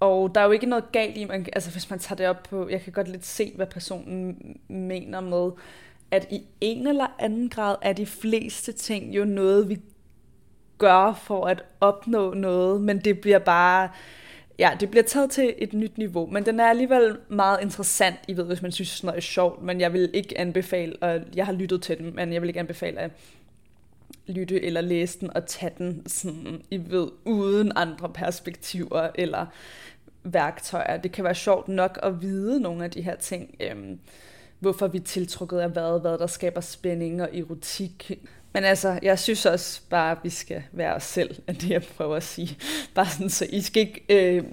Og 0.00 0.34
der 0.34 0.40
er 0.40 0.44
jo 0.44 0.50
ikke 0.50 0.66
noget 0.66 0.92
galt 0.92 1.16
i, 1.16 1.24
man, 1.24 1.46
altså 1.52 1.70
hvis 1.70 1.90
man 1.90 1.98
tager 1.98 2.16
det 2.16 2.28
op 2.28 2.42
på, 2.42 2.68
jeg 2.68 2.80
kan 2.80 2.92
godt 2.92 3.08
lidt 3.08 3.26
se, 3.26 3.52
hvad 3.56 3.66
personen 3.66 4.36
mener 4.68 5.20
med, 5.20 5.50
at 6.10 6.26
i 6.30 6.42
en 6.60 6.86
eller 6.86 7.06
anden 7.18 7.48
grad 7.48 7.76
er 7.82 7.92
de 7.92 8.06
fleste 8.06 8.72
ting 8.72 9.16
jo 9.16 9.24
noget, 9.24 9.68
vi 9.68 9.78
gør 10.78 11.12
for 11.12 11.46
at 11.46 11.62
opnå 11.80 12.34
noget, 12.34 12.80
men 12.80 12.98
det 12.98 13.20
bliver 13.20 13.38
bare, 13.38 13.88
ja, 14.58 14.70
det 14.80 14.90
bliver 14.90 15.04
taget 15.04 15.30
til 15.30 15.54
et 15.58 15.72
nyt 15.72 15.98
niveau, 15.98 16.26
men 16.26 16.46
den 16.46 16.60
er 16.60 16.66
alligevel 16.66 17.18
meget 17.28 17.58
interessant, 17.62 18.16
I 18.28 18.36
ved, 18.36 18.44
hvis 18.44 18.62
man 18.62 18.72
synes, 18.72 18.88
sådan 18.88 19.06
noget 19.06 19.16
er 19.16 19.22
sjovt, 19.22 19.62
men 19.62 19.80
jeg 19.80 19.92
vil 19.92 20.10
ikke 20.14 20.38
anbefale, 20.38 20.96
og 21.00 21.20
jeg 21.34 21.46
har 21.46 21.52
lyttet 21.52 21.82
til 21.82 21.98
den, 21.98 22.14
men 22.14 22.32
jeg 22.32 22.42
vil 22.42 22.48
ikke 22.48 22.60
anbefale 22.60 23.00
at 23.00 23.10
lytte 24.26 24.64
eller 24.64 24.80
læse 24.80 25.20
den 25.20 25.36
og 25.36 25.46
tage 25.46 25.72
den 25.78 26.02
sådan, 26.06 26.62
I 26.70 26.80
ved, 26.90 27.08
uden 27.24 27.72
andre 27.76 28.08
perspektiver 28.08 29.08
eller 29.14 29.46
værktøjer. 30.24 30.96
Det 30.96 31.12
kan 31.12 31.24
være 31.24 31.34
sjovt 31.34 31.68
nok 31.68 31.98
at 32.02 32.22
vide 32.22 32.60
nogle 32.60 32.84
af 32.84 32.90
de 32.90 33.02
her 33.02 33.16
ting. 33.16 33.54
Øhm, 33.60 33.98
hvorfor 34.62 34.86
vi 34.86 34.98
er 34.98 35.02
tiltrukket 35.02 35.58
af 35.58 35.70
hvad, 35.70 36.00
hvad 36.00 36.18
der 36.18 36.26
skaber 36.26 36.60
spænding 36.60 37.22
og 37.22 37.36
erotik. 37.36 38.12
Men 38.52 38.64
altså, 38.64 38.98
jeg 39.02 39.18
synes 39.18 39.46
også 39.46 39.80
bare, 39.90 40.10
at 40.10 40.18
vi 40.22 40.30
skal 40.30 40.62
være 40.72 40.94
os 40.94 41.04
selv, 41.04 41.42
at 41.46 41.60
det 41.60 41.70
jeg 41.70 41.82
prøver 41.82 42.16
at 42.16 42.22
sige. 42.22 42.58
Bare 42.94 43.06
sådan, 43.08 43.30
så 43.30 43.46
I 43.50 43.60
skal 43.60 43.80
ikke... 43.80 44.04
Øh, 44.08 44.44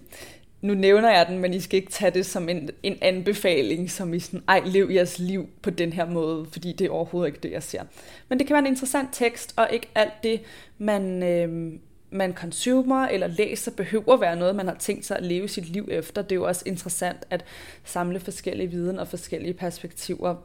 nu 0.62 0.74
nævner 0.74 1.10
jeg 1.10 1.26
den, 1.30 1.40
men 1.40 1.54
I 1.54 1.60
skal 1.60 1.78
ikke 1.78 1.92
tage 1.92 2.12
det 2.12 2.26
som 2.26 2.50
en, 2.50 2.70
en 2.84 2.98
anbefaling, 3.02 3.92
som 3.92 4.14
I 4.14 4.20
sådan, 4.20 4.44
ej, 4.48 4.62
lev 4.66 4.90
jeres 4.92 5.20
liv 5.20 5.50
på 5.62 5.70
den 5.70 5.94
her 5.94 6.06
måde, 6.06 6.46
fordi 6.52 6.72
det 6.72 6.88
er 6.88 6.92
overhovedet 6.92 7.28
ikke 7.28 7.40
det, 7.44 7.52
jeg 7.52 7.64
ser. 7.64 7.84
Men 8.30 8.40
det 8.40 8.48
kan 8.48 8.54
være 8.54 8.60
en 8.60 8.68
interessant 8.68 9.10
tekst, 9.12 9.54
og 9.56 9.68
ikke 9.72 9.88
alt 9.96 10.14
det, 10.24 10.42
man, 10.78 11.24
øh, 11.24 11.74
man 12.12 12.34
consumer 12.34 13.08
eller 13.08 13.28
læser, 13.28 13.72
behøver 13.72 14.18
være 14.18 14.36
noget, 14.36 14.56
man 14.56 14.68
har 14.68 14.76
tænkt 14.76 15.06
sig 15.06 15.18
at 15.18 15.24
leve 15.24 15.48
sit 15.48 15.70
liv 15.70 15.88
efter. 15.92 16.22
Det 16.22 16.32
er 16.32 16.36
jo 16.36 16.48
også 16.48 16.64
interessant 16.66 17.26
at 17.30 17.46
samle 17.84 18.20
forskellige 18.20 18.72
viden 18.72 19.00
og 19.00 19.08
forskellige 19.08 19.54
perspektiver 19.54 20.36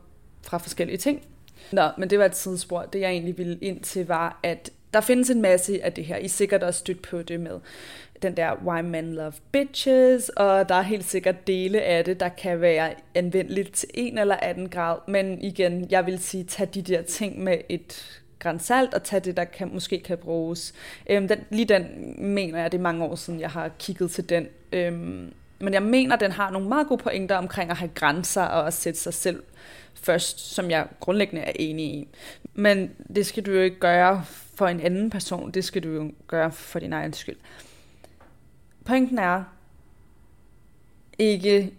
fra 0.43 0.59
forskellige 0.59 0.99
ting. 0.99 1.23
Nå, 1.73 1.89
men 1.99 2.11
det 2.11 2.19
var 2.19 2.25
et 2.25 2.37
sidespor. 2.37 2.83
Det 2.83 3.01
jeg 3.01 3.11
egentlig 3.11 3.39
ville 3.39 3.59
ind 3.61 3.81
til 3.81 4.07
var, 4.07 4.41
at 4.43 4.71
der 4.95 5.01
findes 5.01 5.31
en 5.31 5.43
masse 5.43 5.85
af 5.85 5.93
det 5.93 6.05
her. 6.05 6.17
I 6.17 6.25
er 6.25 6.29
sikkert 6.29 6.63
også 6.63 6.79
stødt 6.79 7.03
på 7.03 7.23
det 7.23 7.41
med 7.41 7.61
den 8.25 8.37
der 8.37 8.55
Why 8.67 8.81
Men 8.81 9.15
Love 9.15 9.33
Bitches, 9.53 10.29
og 10.29 10.69
der 10.69 10.75
er 10.75 10.83
helt 10.83 11.05
sikkert 11.05 11.47
dele 11.47 11.83
af 11.83 12.05
det, 12.05 12.21
der 12.21 12.29
kan 12.29 12.61
være 12.61 12.95
anvendeligt 13.15 13.73
til 13.73 13.89
en 13.95 14.19
eller 14.19 14.37
anden 14.43 14.69
grad. 14.69 14.99
Men 15.09 15.43
igen, 15.43 15.87
jeg 15.91 16.07
vil 16.07 16.19
sige, 16.19 16.45
tag 16.45 16.69
de 16.75 16.83
der 16.83 17.03
ting 17.03 17.43
med 17.43 17.59
et 17.69 18.21
grænsalt 18.39 18.95
og 18.95 19.03
tage 19.03 19.21
det, 19.21 19.37
der 19.37 19.45
kan, 19.45 19.71
måske 19.73 20.01
kan 20.01 20.19
bruges. 20.19 20.75
Øhm, 21.11 21.29
den, 21.29 21.39
lige 21.51 21.65
den 21.65 22.15
mener 22.19 22.61
jeg, 22.61 22.73
det 22.73 22.79
er 22.79 22.83
mange 22.83 23.05
år 23.05 23.15
siden, 23.15 23.41
jeg 23.41 23.51
har 23.51 23.71
kigget 23.79 24.11
til 24.11 24.29
den. 24.29 24.49
Øhm, 24.73 25.33
men 25.59 25.75
jeg 25.75 25.83
mener, 25.83 26.17
den 26.17 26.33
har 26.33 26.51
nogle 26.51 26.69
meget 26.69 26.89
gode 26.89 27.03
pointer 27.03 27.37
omkring 27.37 27.71
at 27.71 27.77
have 27.77 27.91
grænser 27.95 28.43
og 28.43 28.67
at 28.67 28.75
sætte 28.75 29.01
sig 29.01 29.15
selv 29.15 29.43
først, 29.95 30.55
som 30.55 30.71
jeg 30.71 30.87
grundlæggende 31.01 31.43
er 31.43 31.53
enig 31.55 31.87
i. 31.87 32.09
Men 32.55 32.91
det 33.15 33.27
skal 33.27 33.47
du 33.47 33.51
jo 33.51 33.61
ikke 33.61 33.79
gøre 33.79 34.25
for 34.55 34.67
en 34.67 34.81
anden 34.81 35.11
person, 35.11 35.51
det 35.51 35.65
skal 35.65 35.83
du 35.83 35.89
jo 35.89 36.13
gøre 36.27 36.53
for 36.53 36.79
din 36.79 36.93
egen 36.93 37.13
skyld. 37.13 37.37
Pointen 38.85 39.19
er 39.19 39.45
ikke 41.19 41.75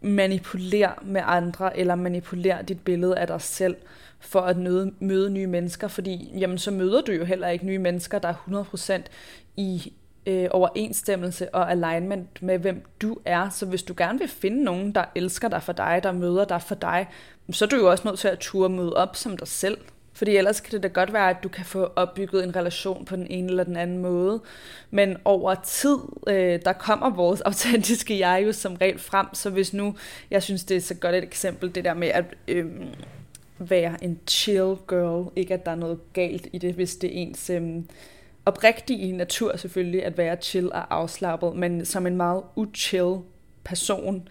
manipulere 0.00 0.92
med 1.02 1.20
andre, 1.24 1.78
eller 1.78 1.94
manipulere 1.94 2.62
dit 2.62 2.80
billede 2.80 3.18
af 3.18 3.26
dig 3.26 3.40
selv 3.40 3.76
for 4.20 4.40
at 4.40 4.56
møde, 4.56 4.92
møde 4.98 5.30
nye 5.30 5.46
mennesker, 5.46 5.88
fordi 5.88 6.32
jamen, 6.38 6.58
så 6.58 6.70
møder 6.70 7.00
du 7.00 7.12
jo 7.12 7.24
heller 7.24 7.48
ikke 7.48 7.66
nye 7.66 7.78
mennesker, 7.78 8.18
der 8.18 8.28
er 8.28 8.64
100% 8.74 9.02
i 9.56 9.92
øh, 10.26 10.48
overensstemmelse 10.50 11.54
og 11.54 11.70
alignment 11.70 12.42
med, 12.42 12.58
hvem 12.58 12.84
du 13.02 13.18
er. 13.24 13.48
Så 13.48 13.66
hvis 13.66 13.82
du 13.82 13.94
gerne 13.96 14.18
vil 14.18 14.28
finde 14.28 14.64
nogen, 14.64 14.92
der 14.92 15.04
elsker 15.14 15.48
dig 15.48 15.62
for 15.62 15.72
dig, 15.72 16.00
der 16.02 16.12
møder 16.12 16.44
dig 16.44 16.62
for 16.62 16.74
dig, 16.74 17.06
så 17.50 17.64
er 17.64 17.68
du 17.68 17.76
jo 17.76 17.90
også 17.90 18.08
nødt 18.08 18.18
til 18.18 18.28
at 18.28 18.38
turde 18.38 18.74
møde 18.74 18.96
op 18.96 19.16
som 19.16 19.36
dig 19.36 19.48
selv. 19.48 19.78
Fordi 20.14 20.36
ellers 20.36 20.60
kan 20.60 20.72
det 20.72 20.82
da 20.82 20.88
godt 20.88 21.12
være, 21.12 21.30
at 21.30 21.36
du 21.42 21.48
kan 21.48 21.64
få 21.64 21.88
opbygget 21.96 22.44
en 22.44 22.56
relation 22.56 23.04
på 23.04 23.16
den 23.16 23.26
ene 23.30 23.48
eller 23.48 23.64
den 23.64 23.76
anden 23.76 23.98
måde. 23.98 24.40
Men 24.90 25.16
over 25.24 25.54
tid, 25.54 25.98
øh, 26.26 26.60
der 26.64 26.72
kommer 26.72 27.10
vores 27.10 27.40
autentiske 27.50 28.18
jeg 28.18 28.42
jo 28.46 28.52
som 28.52 28.74
regel 28.74 28.98
frem. 28.98 29.26
Så 29.32 29.50
hvis 29.50 29.72
nu, 29.72 29.96
jeg 30.30 30.42
synes 30.42 30.64
det 30.64 30.76
er 30.76 30.80
så 30.80 30.94
godt 30.94 31.14
et 31.14 31.24
eksempel, 31.24 31.74
det 31.74 31.84
der 31.84 31.94
med 31.94 32.08
at 32.08 32.24
øh, 32.48 32.66
være 33.58 34.04
en 34.04 34.20
chill 34.26 34.76
girl. 34.88 35.32
Ikke 35.36 35.54
at 35.54 35.66
der 35.66 35.72
er 35.72 35.76
noget 35.76 35.98
galt 36.12 36.48
i 36.52 36.58
det, 36.58 36.74
hvis 36.74 36.96
det 36.96 37.08
er 37.08 37.22
ens... 37.22 37.50
Øh, 37.50 37.62
oprigtige 38.46 39.12
natur 39.12 39.56
selvfølgelig 39.56 40.04
at 40.04 40.18
være 40.18 40.36
chill 40.36 40.72
og 40.72 40.94
afslappet, 40.94 41.56
men 41.56 41.84
som 41.84 42.06
en 42.06 42.16
meget 42.16 42.42
uchill 42.56 43.16
person, 43.64 44.28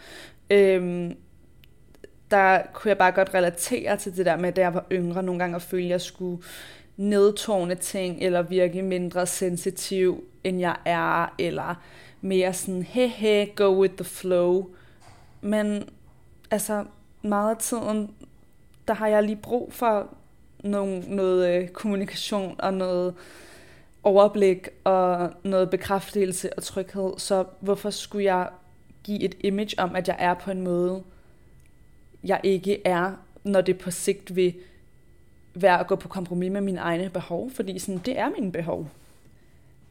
øhm, 0.49 1.15
der 2.33 2.61
kunne 2.73 2.89
jeg 2.89 2.97
bare 2.97 3.11
godt 3.11 3.33
relatere 3.33 3.97
til 3.97 4.17
det 4.17 4.25
der 4.25 4.37
med, 4.37 4.49
at 4.49 4.57
jeg 4.57 4.73
var 4.73 4.85
yngre, 4.91 5.23
nogle 5.23 5.39
gange 5.39 5.55
og 5.55 5.61
føle, 5.61 5.83
at 5.83 5.89
jeg 5.89 6.01
skulle 6.01 6.43
nedtårne 6.97 7.75
ting, 7.75 8.21
eller 8.21 8.41
virke 8.41 8.81
mindre 8.81 9.25
sensitiv, 9.25 10.23
end 10.43 10.59
jeg 10.59 10.75
er, 10.85 11.35
eller 11.39 11.75
mere 12.21 12.53
sådan, 12.53 12.83
he 12.83 13.07
he, 13.07 13.45
go 13.55 13.81
with 13.81 13.95
the 13.95 14.03
flow. 14.03 14.69
Men 15.41 15.89
altså, 16.51 16.85
meget 17.21 17.49
af 17.49 17.57
tiden, 17.57 18.11
der 18.87 18.93
har 18.93 19.07
jeg 19.07 19.23
lige 19.23 19.35
brug 19.35 19.73
for 19.73 20.15
noget, 20.63 21.09
noget 21.09 21.55
øh, 21.55 21.67
kommunikation 21.67 22.55
og 22.59 22.73
noget 22.73 23.13
overblik 24.03 24.67
og 24.83 25.31
noget 25.43 25.69
bekræftelse 25.69 26.53
og 26.57 26.63
tryghed. 26.63 27.13
Så 27.17 27.45
hvorfor 27.59 27.89
skulle 27.89 28.25
jeg 28.25 28.49
give 29.03 29.21
et 29.21 29.35
image 29.39 29.75
om, 29.77 29.95
at 29.95 30.07
jeg 30.07 30.15
er 30.19 30.33
på 30.33 30.51
en 30.51 30.61
måde, 30.61 31.03
jeg 32.23 32.39
ikke 32.43 32.87
er, 32.87 33.11
når 33.43 33.61
det 33.61 33.77
på 33.77 33.91
sigt 33.91 34.35
vil 34.35 34.53
være 35.53 35.79
at 35.79 35.87
gå 35.87 35.95
på 35.95 36.07
kompromis 36.07 36.51
med 36.51 36.61
mine 36.61 36.79
egne 36.79 37.09
behov, 37.09 37.51
fordi 37.51 37.79
sådan, 37.79 38.01
det 38.05 38.19
er 38.19 38.29
mine 38.29 38.51
behov. 38.51 38.87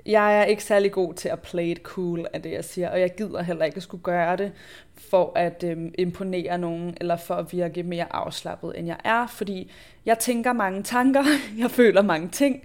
Jeg 0.06 0.38
er 0.38 0.44
ikke 0.44 0.64
særlig 0.64 0.92
god 0.92 1.14
til 1.14 1.28
at 1.28 1.40
play 1.40 1.64
it 1.64 1.78
cool 1.82 2.26
af 2.32 2.42
det, 2.42 2.52
jeg 2.52 2.64
siger, 2.64 2.90
og 2.90 3.00
jeg 3.00 3.14
gider 3.14 3.42
heller 3.42 3.64
ikke 3.64 3.76
at 3.76 3.82
skulle 3.82 4.02
gøre 4.02 4.36
det 4.36 4.52
for 4.96 5.32
at 5.34 5.64
øhm, 5.66 5.94
imponere 5.98 6.58
nogen, 6.58 6.96
eller 7.00 7.16
for 7.16 7.34
at 7.34 7.52
virke 7.52 7.82
mere 7.82 8.12
afslappet, 8.12 8.78
end 8.78 8.86
jeg 8.86 8.96
er, 9.04 9.26
fordi 9.26 9.70
jeg 10.06 10.18
tænker 10.18 10.52
mange 10.52 10.82
tanker, 10.82 11.22
jeg 11.58 11.70
føler 11.70 12.02
mange 12.02 12.28
ting, 12.28 12.62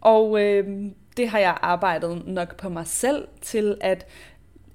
og 0.00 0.40
øhm, 0.40 0.94
det 1.16 1.28
har 1.28 1.38
jeg 1.38 1.58
arbejdet 1.62 2.26
nok 2.26 2.56
på 2.56 2.68
mig 2.68 2.86
selv 2.86 3.28
til 3.40 3.76
at 3.80 4.06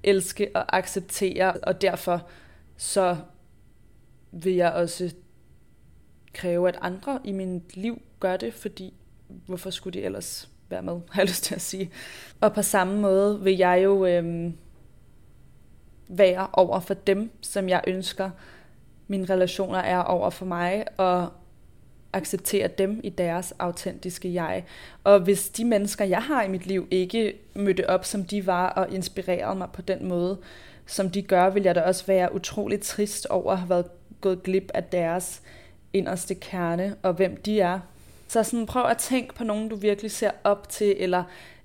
elske 0.02 0.50
og 0.54 0.76
acceptere, 0.76 1.52
og 1.52 1.82
derfor 1.82 2.22
så 2.76 3.16
vil 4.32 4.54
jeg 4.54 4.72
også 4.72 5.14
kræve, 6.34 6.68
at 6.68 6.78
andre 6.80 7.20
i 7.24 7.32
mit 7.32 7.76
liv 7.76 8.02
gør 8.20 8.36
det, 8.36 8.54
fordi 8.54 8.94
hvorfor 9.46 9.70
skulle 9.70 10.00
de 10.00 10.04
ellers 10.04 10.48
være 10.68 10.82
med, 10.82 11.00
har 11.10 11.22
jeg 11.22 11.28
lyst 11.28 11.44
til 11.44 11.54
at 11.54 11.60
sige. 11.60 11.90
Og 12.40 12.54
på 12.54 12.62
samme 12.62 13.00
måde 13.00 13.40
vil 13.40 13.56
jeg 13.56 13.80
jo 13.84 14.06
øh, 14.06 14.52
være 16.08 16.46
over 16.52 16.80
for 16.80 16.94
dem, 16.94 17.30
som 17.40 17.68
jeg 17.68 17.84
ønsker, 17.86 18.30
mine 19.08 19.24
relationer 19.24 19.78
er 19.78 19.98
over 19.98 20.30
for 20.30 20.46
mig, 20.46 20.84
og 20.96 21.32
acceptere 22.12 22.68
dem 22.68 23.00
i 23.04 23.08
deres 23.08 23.54
autentiske 23.58 24.32
jeg. 24.32 24.64
Og 25.04 25.20
hvis 25.20 25.48
de 25.48 25.64
mennesker, 25.64 26.04
jeg 26.04 26.22
har 26.22 26.42
i 26.42 26.48
mit 26.48 26.66
liv, 26.66 26.88
ikke 26.90 27.34
mødte 27.54 27.90
op, 27.90 28.04
som 28.04 28.24
de 28.24 28.46
var, 28.46 28.68
og 28.68 28.94
inspirerede 28.94 29.58
mig 29.58 29.68
på 29.72 29.82
den 29.82 30.08
måde, 30.08 30.38
som 30.86 31.10
de 31.10 31.22
gør, 31.22 31.50
vil 31.50 31.62
jeg 31.62 31.74
da 31.74 31.80
også 31.80 32.06
være 32.06 32.34
utrolig 32.34 32.80
trist 32.80 33.26
over 33.26 33.52
at 33.52 33.58
have 33.58 33.68
været 33.68 33.86
gået 34.20 34.42
glip 34.42 34.70
af 34.74 34.84
deres 34.84 35.42
inderste 35.92 36.34
kerne, 36.34 36.96
og 37.02 37.12
hvem 37.12 37.36
de 37.36 37.60
er. 37.60 37.80
Så 38.28 38.42
sådan 38.42 38.66
prøv 38.66 38.84
at 38.84 38.98
tænke 38.98 39.34
på 39.34 39.44
nogen, 39.44 39.68
du 39.68 39.76
virkelig 39.76 40.10
ser 40.10 40.30
op 40.44 40.68
til, 40.68 40.96
eller 40.98 41.24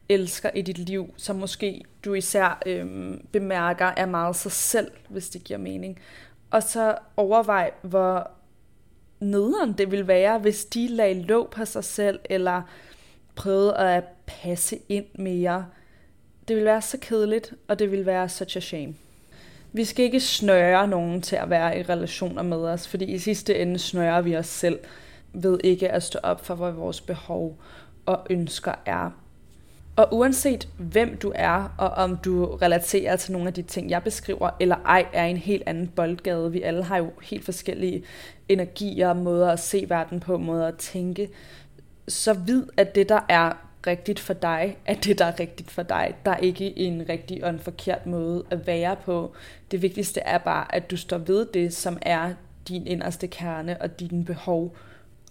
elsker 0.10 0.50
i 0.56 0.62
dit 0.62 0.78
liv, 0.78 1.14
som 1.18 1.36
måske 1.36 1.82
du 2.06 2.14
især 2.14 2.62
øhm, 2.66 3.26
bemærker 3.32 3.86
er 3.86 4.06
meget 4.06 4.36
sig 4.36 4.52
selv, 4.52 4.92
hvis 5.10 5.30
det 5.30 5.44
giver 5.44 5.60
mening. 5.60 6.00
Og 6.52 6.64
så 6.64 6.98
overvej, 7.18 7.72
hvor 7.82 8.32
nederen 9.20 9.74
det 9.74 9.92
ville 9.92 10.08
være, 10.08 10.40
hvis 10.40 10.66
de 10.66 10.88
lagde 10.88 11.22
låg 11.22 11.50
på 11.50 11.66
sig 11.66 11.84
selv, 11.84 12.20
eller 12.26 12.62
prøvede 13.36 13.78
at 13.78 14.04
passe 14.26 14.80
ind 14.90 15.06
mere. 15.16 15.66
Det 16.48 16.56
ville 16.56 16.70
være 16.70 16.82
så 16.82 16.98
kedeligt, 17.02 17.54
og 17.68 17.80
det 17.80 17.92
ville 17.92 18.06
være 18.06 18.30
such 18.30 18.58
a 18.58 18.60
shame. 18.60 18.96
Vi 19.76 19.86
skal 19.86 20.06
ikke 20.06 20.20
snøre 20.20 20.88
nogen 20.88 21.22
til 21.22 21.36
at 21.36 21.50
være 21.50 21.80
i 21.80 21.84
relationer 21.84 22.44
med 22.44 22.58
os, 22.58 22.88
fordi 22.88 23.06
i 23.06 23.18
sidste 23.18 23.56
ende 23.56 23.80
snører 23.80 24.22
vi 24.22 24.36
os 24.36 24.48
selv 24.48 24.80
ved 25.34 25.60
ikke 25.64 25.92
at 25.92 26.04
stå 26.04 26.20
op 26.24 26.46
for, 26.46 26.56
hvad 26.56 26.72
vores 26.72 27.02
behov 27.02 27.58
og 28.06 28.28
ønsker 28.30 28.74
er. 28.86 29.12
Og 29.96 30.08
uanset 30.12 30.68
hvem 30.78 31.18
du 31.18 31.32
er, 31.36 31.76
og 31.78 31.90
om 31.90 32.18
du 32.18 32.46
relaterer 32.46 33.16
til 33.16 33.32
nogle 33.32 33.48
af 33.48 33.54
de 33.54 33.62
ting, 33.62 33.90
jeg 33.90 34.04
beskriver, 34.04 34.50
eller 34.60 34.76
ej, 34.86 35.06
er 35.14 35.26
en 35.26 35.38
helt 35.38 35.64
anden 35.66 35.88
boldgade. 35.88 36.52
Vi 36.52 36.62
alle 36.62 36.84
har 36.84 36.98
jo 36.98 37.12
helt 37.22 37.46
forskellige 37.46 38.04
energier, 38.50 39.14
måder 39.14 39.52
at 39.52 39.60
se 39.60 39.86
verden 39.90 40.20
på, 40.20 40.38
måder 40.38 40.68
at 40.68 40.78
tænke. 40.78 41.30
Så 42.08 42.34
vid, 42.34 42.64
at 42.78 42.96
det, 42.96 43.10
der 43.10 43.20
er 43.30 43.52
rigtigt 43.88 44.20
for 44.20 44.34
dig, 44.34 44.78
er 44.86 44.94
det, 44.94 45.20
der 45.20 45.26
er 45.26 45.40
rigtigt 45.40 45.72
for 45.72 45.84
dig. 45.84 46.16
Der 46.26 46.32
er 46.32 46.38
ikke 46.38 46.80
en 46.80 47.06
rigtig 47.10 47.44
og 47.44 47.50
en 47.50 47.60
forkert 47.60 48.06
måde 48.06 48.44
at 48.50 48.68
være 48.68 48.96
på. 48.96 49.34
Det 49.76 49.82
vigtigste 49.82 50.20
er 50.20 50.38
bare, 50.38 50.76
at 50.76 50.92
du 50.92 50.98
står 50.98 51.18
ved 51.18 51.46
det, 51.46 51.74
som 51.74 51.98
er 52.02 52.34
din 52.68 52.88
inderste 52.88 53.28
kerne 53.28 53.82
og 53.82 54.00
dine 54.00 54.26
behov. 54.26 54.76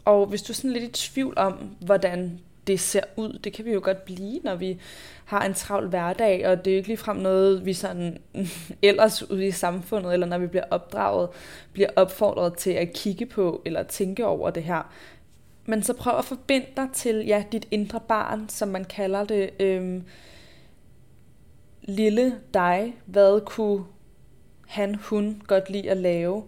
Og 0.04 0.26
hvis 0.26 0.42
du 0.42 0.52
er 0.52 0.54
sådan 0.54 0.70
lidt 0.70 0.84
i 0.84 1.10
tvivl 1.10 1.38
om, 1.38 1.76
hvordan 1.80 2.40
det 2.66 2.80
ser 2.80 3.00
ud. 3.16 3.38
Det 3.44 3.52
kan 3.52 3.64
vi 3.64 3.72
jo 3.72 3.80
godt 3.84 4.04
blive, 4.04 4.40
når 4.44 4.54
vi 4.54 4.80
har 5.24 5.44
en 5.44 5.54
travl 5.54 5.88
hverdag, 5.88 6.48
og 6.48 6.64
det 6.64 6.70
er 6.70 6.74
jo 6.74 6.76
ikke 6.76 6.88
ligefrem 6.88 7.16
noget, 7.16 7.66
vi 7.66 7.72
sådan 7.72 8.18
ellers 8.82 9.30
ude 9.30 9.46
i 9.46 9.50
samfundet, 9.50 10.12
eller 10.12 10.26
når 10.26 10.38
vi 10.38 10.46
bliver 10.46 10.64
opdraget, 10.70 11.28
bliver 11.72 11.90
opfordret 11.96 12.56
til 12.56 12.70
at 12.70 12.92
kigge 12.92 13.26
på, 13.26 13.62
eller 13.64 13.82
tænke 13.82 14.26
over 14.26 14.50
det 14.50 14.62
her. 14.62 14.92
Men 15.66 15.82
så 15.82 15.92
prøv 15.92 16.18
at 16.18 16.24
forbinde 16.24 16.66
dig 16.76 16.88
til 16.92 17.26
ja, 17.26 17.44
dit 17.52 17.68
indre 17.70 18.00
barn, 18.08 18.48
som 18.48 18.68
man 18.68 18.84
kalder 18.84 19.24
det. 19.24 19.50
Øhm, 19.60 20.04
lille 21.82 22.34
dig, 22.54 22.94
hvad 23.06 23.40
kunne 23.40 23.84
han, 24.74 24.94
hun 24.94 25.42
godt 25.46 25.70
lide 25.70 25.90
at 25.90 25.96
lave? 25.96 26.44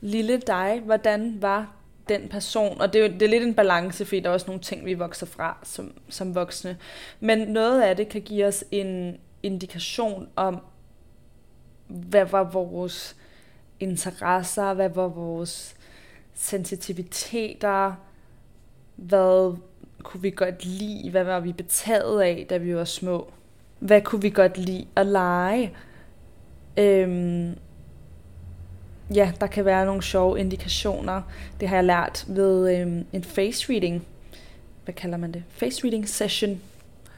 Lille 0.00 0.38
dig, 0.38 0.80
hvordan 0.84 1.42
var 1.42 1.74
den 2.08 2.28
person, 2.28 2.80
og 2.80 2.92
det 2.92 3.04
er, 3.04 3.08
det 3.08 3.22
er 3.22 3.28
lidt 3.28 3.42
en 3.42 3.54
balance, 3.54 4.04
fordi 4.04 4.20
der 4.20 4.28
er 4.28 4.32
også 4.32 4.46
nogle 4.46 4.62
ting, 4.62 4.84
vi 4.84 4.94
vokser 4.94 5.26
fra 5.26 5.56
som, 5.62 5.92
som 6.08 6.34
voksne. 6.34 6.76
Men 7.20 7.38
noget 7.38 7.82
af 7.82 7.96
det 7.96 8.08
kan 8.08 8.22
give 8.22 8.46
os 8.46 8.64
en 8.70 9.16
indikation 9.42 10.28
om, 10.36 10.60
hvad 11.86 12.24
var 12.24 12.44
vores 12.44 13.16
interesser, 13.80 14.74
hvad 14.74 14.88
var 14.88 15.08
vores 15.08 15.76
sensitiviteter, 16.34 17.94
hvad 18.96 19.56
kunne 20.02 20.22
vi 20.22 20.30
godt 20.30 20.64
lide, 20.64 21.10
hvad 21.10 21.24
var 21.24 21.40
vi 21.40 21.52
betaget 21.52 22.22
af, 22.22 22.46
da 22.50 22.56
vi 22.56 22.76
var 22.76 22.84
små. 22.84 23.32
Hvad 23.78 24.02
kunne 24.02 24.22
vi 24.22 24.30
godt 24.30 24.58
lide 24.58 24.86
at 24.96 25.06
lege? 25.06 25.76
Øhm, 26.76 27.58
ja, 29.14 29.32
der 29.40 29.46
kan 29.46 29.64
være 29.64 29.86
nogle 29.86 30.02
sjove 30.02 30.40
indikationer. 30.40 31.22
Det 31.60 31.68
har 31.68 31.76
jeg 31.76 31.84
lært 31.84 32.24
ved 32.28 32.76
øhm, 32.76 33.06
en 33.12 33.24
face 33.24 33.72
reading. 33.72 34.06
Hvad 34.84 34.94
kalder 34.94 35.18
man 35.18 35.32
det? 35.32 35.44
Face 35.48 35.84
reading 35.84 36.08
session. 36.08 36.60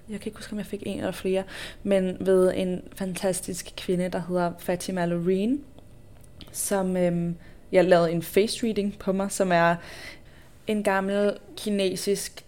Jeg 0.09 0.21
kan 0.21 0.29
ikke 0.29 0.39
huske, 0.39 0.53
om 0.53 0.59
jeg 0.59 0.67
fik 0.67 0.83
en 0.87 0.99
eller 0.99 1.13
flere. 1.13 1.43
Men 1.83 2.17
ved 2.21 2.53
en 2.57 2.83
fantastisk 2.97 3.73
kvinde, 3.77 4.09
der 4.09 4.23
hedder 4.29 4.53
Fatima 4.59 5.07
Loreen, 5.07 5.61
som 6.53 6.97
øhm, 6.97 7.37
jeg 7.73 7.85
lavede 7.85 8.13
en 8.13 8.23
face 8.23 8.67
reading 8.67 8.99
på 8.99 9.13
mig, 9.13 9.33
som 9.33 9.53
er 9.53 9.77
en 10.67 10.83
gammel 10.83 11.37
kinesisk 11.57 12.45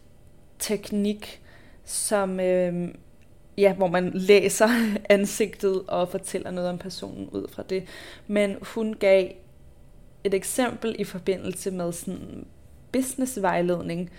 teknik, 0.58 1.40
som 1.84 2.40
øhm, 2.40 2.96
ja, 3.58 3.74
hvor 3.74 3.88
man 3.88 4.10
læser 4.14 4.68
ansigtet 5.08 5.82
og 5.88 6.08
fortæller 6.08 6.50
noget 6.50 6.70
om 6.70 6.78
personen 6.78 7.28
ud 7.28 7.48
fra 7.48 7.62
det. 7.62 7.84
Men 8.26 8.56
hun 8.62 8.94
gav 8.94 9.30
et 10.24 10.34
eksempel 10.34 10.96
i 10.98 11.04
forbindelse 11.04 11.70
med 11.70 11.92
sådan 11.92 12.46
businessvejledning, 12.92 14.10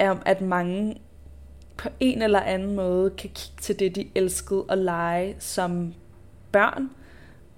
om 0.00 0.22
at 0.26 0.40
mange 0.40 1.00
på 1.76 1.88
en 2.00 2.22
eller 2.22 2.40
anden 2.40 2.76
måde 2.76 3.10
kan 3.10 3.30
kigge 3.34 3.62
til 3.62 3.78
det, 3.78 3.96
de 3.96 4.08
elskede 4.14 4.64
at 4.68 4.78
lege 4.78 5.36
som 5.38 5.94
børn, 6.52 6.90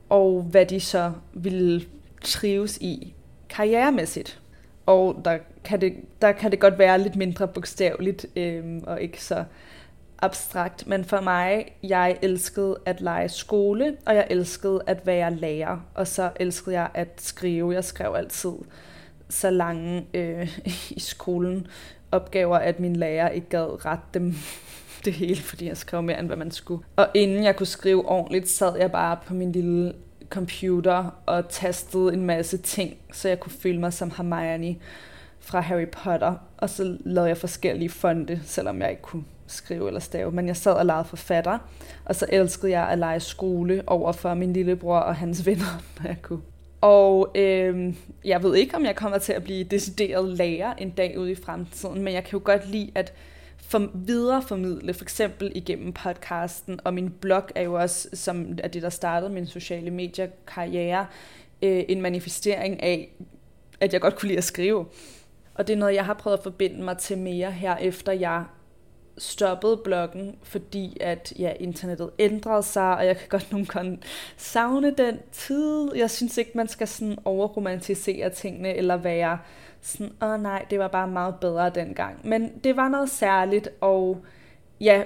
og 0.08 0.42
hvad 0.42 0.66
de 0.66 0.80
så 0.80 1.12
ville 1.32 1.82
trives 2.22 2.78
i 2.78 3.14
karrieremæssigt. 3.48 4.40
Og 4.86 5.20
der 5.24 5.38
kan 5.64 5.80
det, 5.80 5.94
der 6.22 6.32
kan 6.32 6.50
det 6.50 6.60
godt 6.60 6.78
være 6.78 6.98
lidt 6.98 7.16
mindre 7.16 7.48
bogstaveligt, 7.48 8.26
øhm, 8.36 8.82
og 8.86 9.00
ikke 9.00 9.24
så 9.24 9.44
abstrakt, 10.18 10.86
men 10.86 11.04
for 11.04 11.20
mig, 11.20 11.66
jeg 11.82 12.18
elskede 12.22 12.76
at 12.84 13.00
lege 13.00 13.28
skole, 13.28 13.96
og 14.06 14.14
jeg 14.14 14.26
elskede 14.30 14.80
at 14.86 15.06
være 15.06 15.34
lærer, 15.34 15.78
og 15.94 16.06
så 16.06 16.30
elskede 16.36 16.76
jeg 16.76 16.90
at 16.94 17.08
skrive. 17.18 17.74
Jeg 17.74 17.84
skrev 17.84 18.14
altid 18.16 18.52
så 19.28 19.50
lange 19.50 20.06
øh, 20.14 20.58
i 20.96 21.00
skolen 21.00 21.66
opgaver, 22.12 22.56
at 22.56 22.80
min 22.80 22.96
lærer 22.96 23.28
ikke 23.28 23.48
gad 23.48 23.84
ret 23.84 24.14
dem 24.14 24.34
det 25.04 25.12
hele, 25.12 25.42
fordi 25.42 25.66
jeg 25.68 25.76
skrev 25.76 26.02
mere, 26.02 26.18
end 26.18 26.26
hvad 26.26 26.36
man 26.36 26.50
skulle. 26.50 26.84
Og 26.96 27.08
inden 27.14 27.44
jeg 27.44 27.56
kunne 27.56 27.66
skrive 27.66 28.08
ordentligt, 28.08 28.48
sad 28.48 28.78
jeg 28.78 28.92
bare 28.92 29.18
på 29.26 29.34
min 29.34 29.52
lille 29.52 29.92
computer 30.30 31.20
og 31.26 31.48
tastede 31.48 32.12
en 32.12 32.26
masse 32.26 32.58
ting, 32.58 32.96
så 33.12 33.28
jeg 33.28 33.40
kunne 33.40 33.52
føle 33.52 33.80
mig 33.80 33.92
som 33.92 34.12
Hermione 34.16 34.76
fra 35.40 35.60
Harry 35.60 35.88
Potter. 35.88 36.34
Og 36.56 36.70
så 36.70 36.96
lavede 37.00 37.28
jeg 37.28 37.36
forskellige 37.36 37.90
fonde, 37.90 38.40
selvom 38.44 38.82
jeg 38.82 38.90
ikke 38.90 39.02
kunne 39.02 39.24
skrive 39.48 39.86
eller 39.86 40.00
stave, 40.00 40.32
men 40.32 40.46
jeg 40.46 40.56
sad 40.56 40.72
og 40.72 40.86
legede 40.86 41.04
forfatter, 41.04 41.58
og 42.04 42.16
så 42.16 42.26
elskede 42.28 42.72
jeg 42.72 42.88
at 42.88 42.98
lege 42.98 43.20
skole 43.20 43.82
over 43.86 44.12
for 44.12 44.34
min 44.34 44.52
lillebror 44.52 44.98
og 44.98 45.16
hans 45.16 45.46
venner, 45.46 45.82
når 45.98 46.08
jeg 46.08 46.22
kunne. 46.22 46.40
Og 46.80 47.30
øh, 47.34 47.94
jeg 48.24 48.42
ved 48.42 48.56
ikke, 48.56 48.76
om 48.76 48.84
jeg 48.84 48.96
kommer 48.96 49.18
til 49.18 49.32
at 49.32 49.44
blive 49.44 49.64
decideret 49.64 50.28
lærer 50.28 50.74
en 50.74 50.90
dag 50.90 51.18
ude 51.18 51.30
i 51.30 51.34
fremtiden, 51.34 52.02
men 52.02 52.14
jeg 52.14 52.24
kan 52.24 52.32
jo 52.32 52.40
godt 52.44 52.70
lide 52.70 52.90
at 52.94 53.12
for, 53.68 53.90
videreformidle, 53.94 54.94
for 54.94 55.04
eksempel 55.04 55.52
igennem 55.54 55.92
podcasten, 55.92 56.80
og 56.84 56.94
min 56.94 57.10
blog 57.10 57.42
er 57.54 57.62
jo 57.62 57.74
også, 57.74 58.08
som 58.12 58.58
er 58.62 58.68
det, 58.68 58.82
der 58.82 58.90
startede 58.90 59.32
min 59.32 59.46
sociale 59.46 59.90
medier 59.90 60.26
karriere, 60.46 61.06
øh, 61.62 61.84
en 61.88 62.02
manifestering 62.02 62.82
af, 62.82 63.12
at 63.80 63.92
jeg 63.92 64.00
godt 64.00 64.16
kunne 64.16 64.28
lide 64.28 64.38
at 64.38 64.44
skrive. 64.44 64.86
Og 65.54 65.66
det 65.66 65.72
er 65.72 65.76
noget, 65.76 65.94
jeg 65.94 66.04
har 66.04 66.14
prøvet 66.14 66.36
at 66.36 66.42
forbinde 66.42 66.82
mig 66.82 66.98
til 66.98 67.18
mere 67.18 67.50
her, 67.52 67.76
efter 67.76 68.12
jeg 68.12 68.44
stoppede 69.18 69.76
bloggen, 69.76 70.38
fordi 70.42 70.96
at 71.00 71.32
ja, 71.38 71.52
internettet 71.60 72.10
ændrede 72.18 72.62
sig, 72.62 72.96
og 72.96 73.06
jeg 73.06 73.16
kan 73.16 73.28
godt 73.28 73.52
nogle 73.52 73.66
gange 73.66 73.98
savne 74.36 74.94
den 74.94 75.18
tid. 75.32 75.94
Jeg 75.94 76.10
synes 76.10 76.38
ikke, 76.38 76.50
man 76.54 76.68
skal 76.68 76.88
sådan 76.88 77.18
overromantisere 77.24 78.30
tingene, 78.30 78.74
eller 78.74 78.96
være 78.96 79.38
sådan, 79.80 80.12
åh 80.22 80.28
oh, 80.28 80.42
nej, 80.42 80.66
det 80.70 80.78
var 80.78 80.88
bare 80.88 81.08
meget 81.08 81.34
bedre 81.40 81.70
dengang. 81.70 82.28
Men 82.28 82.52
det 82.64 82.76
var 82.76 82.88
noget 82.88 83.10
særligt, 83.10 83.68
og 83.80 84.24
ja, 84.80 85.02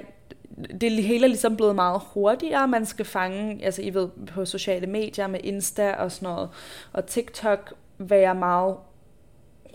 det 0.80 0.92
hele 0.92 1.24
er 1.24 1.28
ligesom 1.28 1.56
blevet 1.56 1.74
meget 1.74 2.00
hurtigere. 2.04 2.68
Man 2.68 2.86
skal 2.86 3.04
fange, 3.04 3.64
altså 3.64 3.82
I 3.82 3.94
ved, 3.94 4.08
på 4.34 4.44
sociale 4.44 4.86
medier 4.86 5.26
med 5.26 5.40
Insta 5.44 5.92
og 5.92 6.12
sådan 6.12 6.28
noget, 6.28 6.48
og 6.92 7.06
TikTok 7.06 7.74
være 7.98 8.34
meget 8.34 8.76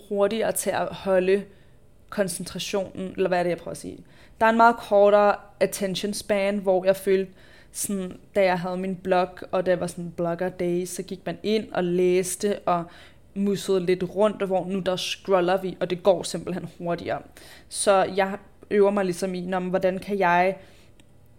hurtigere 0.10 0.52
til 0.52 0.70
at 0.70 0.88
holde 0.92 1.44
koncentrationen, 2.10 3.14
eller 3.16 3.28
hvad 3.28 3.40
er 3.40 3.44
det, 3.44 3.50
jeg 3.50 3.58
prøver 3.58 3.72
at 3.72 3.78
sige? 3.78 4.00
Der 4.40 4.46
er 4.46 4.50
en 4.50 4.58
meget 4.58 4.78
kortere 4.78 5.36
attention 5.60 6.14
span, 6.14 6.58
hvor 6.58 6.86
jeg 6.86 6.96
følte, 6.96 7.32
sådan, 7.72 8.20
da 8.36 8.44
jeg 8.44 8.60
havde 8.60 8.78
min 8.78 8.96
blog, 8.96 9.30
og 9.52 9.66
der 9.66 9.76
var 9.76 9.88
sådan 9.88 10.12
blogger 10.12 10.50
day, 10.50 10.86
så 10.86 11.04
gik 11.04 11.26
man 11.26 11.38
ind 11.44 11.72
og 11.72 11.84
læste 11.84 12.60
og 12.60 12.84
mussede 13.36 13.86
lidt 13.86 14.04
rundt, 14.16 14.42
og 14.42 14.48
hvor 14.48 14.66
nu 14.66 14.80
der 14.80 14.96
scroller 14.96 15.62
vi, 15.62 15.78
og 15.80 15.90
det 15.90 16.04
går 16.04 16.24
simpelthen 16.24 16.70
hurtigere. 16.78 17.22
Så 17.70 18.04
jeg 18.16 18.38
øver 18.72 18.92
mig 18.92 19.06
ligesom 19.06 19.36
i, 19.36 19.54
om 19.54 19.70
hvordan 19.70 20.00
kan 20.00 20.20
jeg 20.20 20.58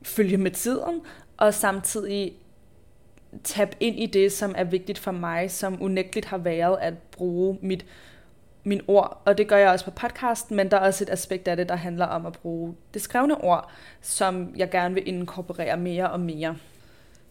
følge 0.03 0.37
med 0.37 0.51
tiden, 0.51 1.01
og 1.37 1.55
samtidig 1.55 2.33
tab 3.45 3.75
ind 3.81 4.01
i 4.01 4.07
det, 4.07 4.33
som 4.33 4.55
er 4.57 4.65
vigtigt 4.65 4.99
for 4.99 5.11
mig, 5.11 5.51
som 5.51 5.83
unægteligt 5.83 6.27
har 6.27 6.39
været 6.39 6.77
at 6.81 6.95
bruge 6.99 7.59
mit 7.63 7.87
min 8.69 8.81
ord, 8.87 9.23
og 9.25 9.39
det 9.39 9.49
gør 9.49 9.57
jeg 9.57 9.71
også 9.71 9.85
på 9.85 9.91
podcasten, 9.91 10.57
men 10.57 10.71
der 10.71 10.77
er 10.77 10.87
også 10.87 11.05
et 11.05 11.11
aspekt 11.11 11.49
af 11.49 11.57
det, 11.57 11.69
der 11.69 11.77
handler 11.77 12.07
om 12.07 12.27
at 12.27 12.33
bruge 12.33 12.75
det 12.95 13.03
skrevne 13.03 13.45
ord, 13.45 13.71
som 14.01 14.53
jeg 14.57 14.71
gerne 14.71 14.95
vil 14.95 15.09
inkorporere 15.09 15.77
mere 15.77 16.11
og 16.11 16.21
mere. 16.21 16.57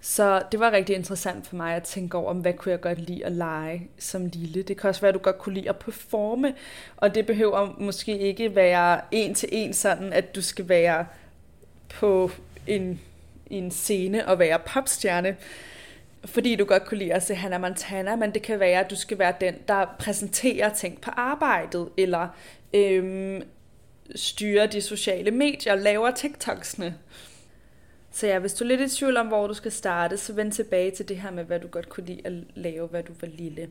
Så 0.01 0.41
det 0.51 0.59
var 0.59 0.71
rigtig 0.71 0.95
interessant 0.95 1.47
for 1.47 1.55
mig 1.55 1.75
at 1.75 1.83
tænke 1.83 2.17
over, 2.17 2.33
hvad 2.33 2.53
kunne 2.53 2.71
jeg 2.71 2.81
godt 2.81 2.99
lide 2.99 3.25
at 3.25 3.31
lege 3.31 3.87
som 3.99 4.25
lille. 4.25 4.63
Det 4.63 4.77
kan 4.77 4.89
også 4.89 5.01
være, 5.01 5.09
at 5.09 5.13
du 5.13 5.19
godt 5.19 5.37
kunne 5.37 5.55
lide 5.55 5.69
at 5.69 5.75
performe, 5.75 6.53
og 6.97 7.15
det 7.15 7.25
behøver 7.25 7.75
måske 7.77 8.19
ikke 8.19 8.55
være 8.55 9.01
en 9.11 9.35
til 9.35 9.49
en 9.51 9.73
sådan, 9.73 10.13
at 10.13 10.35
du 10.35 10.41
skal 10.41 10.69
være 10.69 11.05
på 11.99 12.31
en, 12.67 13.01
en 13.49 13.71
scene 13.71 14.27
og 14.27 14.39
være 14.39 14.59
popstjerne 14.59 15.35
fordi 16.27 16.55
du 16.55 16.65
godt 16.65 16.85
kunne 16.85 16.97
lide 16.97 17.13
at 17.13 17.23
se 17.23 17.35
Hannah 17.35 17.61
Montana, 17.61 18.15
men 18.15 18.33
det 18.33 18.41
kan 18.41 18.59
være, 18.59 18.79
at 18.79 18.89
du 18.89 18.95
skal 18.95 19.19
være 19.19 19.33
den, 19.41 19.55
der 19.67 19.85
præsenterer 19.99 20.73
ting 20.73 21.01
på 21.01 21.11
arbejdet, 21.11 21.89
eller 21.97 22.27
øhm, 22.73 23.41
styrer 24.15 24.67
de 24.67 24.81
sociale 24.81 25.31
medier, 25.31 25.75
laver 25.75 26.11
TikToksene. 26.11 26.95
Så 28.11 28.27
ja, 28.27 28.39
hvis 28.39 28.53
du 28.53 28.63
er 28.63 28.67
lidt 28.67 28.81
i 28.81 28.95
tvivl 28.95 29.17
om, 29.17 29.27
hvor 29.27 29.47
du 29.47 29.53
skal 29.53 29.71
starte, 29.71 30.17
så 30.17 30.33
vend 30.33 30.51
tilbage 30.51 30.91
til 30.91 31.09
det 31.09 31.17
her 31.17 31.31
med, 31.31 31.43
hvad 31.43 31.59
du 31.59 31.67
godt 31.67 31.89
kunne 31.89 32.05
lide 32.05 32.21
at 32.25 32.33
lave, 32.55 32.87
hvad 32.87 33.03
du 33.03 33.13
var 33.21 33.27
lille. 33.27 33.67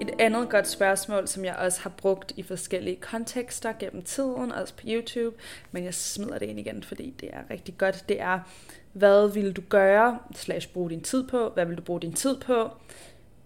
Et 0.00 0.10
andet 0.18 0.50
godt 0.50 0.68
spørgsmål, 0.68 1.28
som 1.28 1.44
jeg 1.44 1.56
også 1.56 1.80
har 1.80 1.90
brugt 1.90 2.32
i 2.36 2.42
forskellige 2.42 2.96
kontekster 2.96 3.72
gennem 3.78 4.02
tiden, 4.02 4.52
også 4.52 4.74
på 4.74 4.82
YouTube, 4.86 5.36
men 5.72 5.84
jeg 5.84 5.94
smider 5.94 6.38
det 6.38 6.46
ind 6.46 6.58
igen, 6.58 6.82
fordi 6.82 7.14
det 7.20 7.28
er 7.32 7.50
rigtig 7.50 7.78
godt, 7.78 8.04
det 8.08 8.20
er, 8.20 8.40
hvad 8.92 9.28
vil 9.28 9.52
du 9.52 9.62
gøre, 9.68 10.18
slash 10.34 10.68
bruge 10.68 10.90
din 10.90 11.00
tid 11.00 11.28
på, 11.28 11.48
hvad 11.48 11.66
vil 11.66 11.76
du 11.76 11.82
bruge 11.82 12.00
din 12.00 12.12
tid 12.12 12.36
på, 12.36 12.68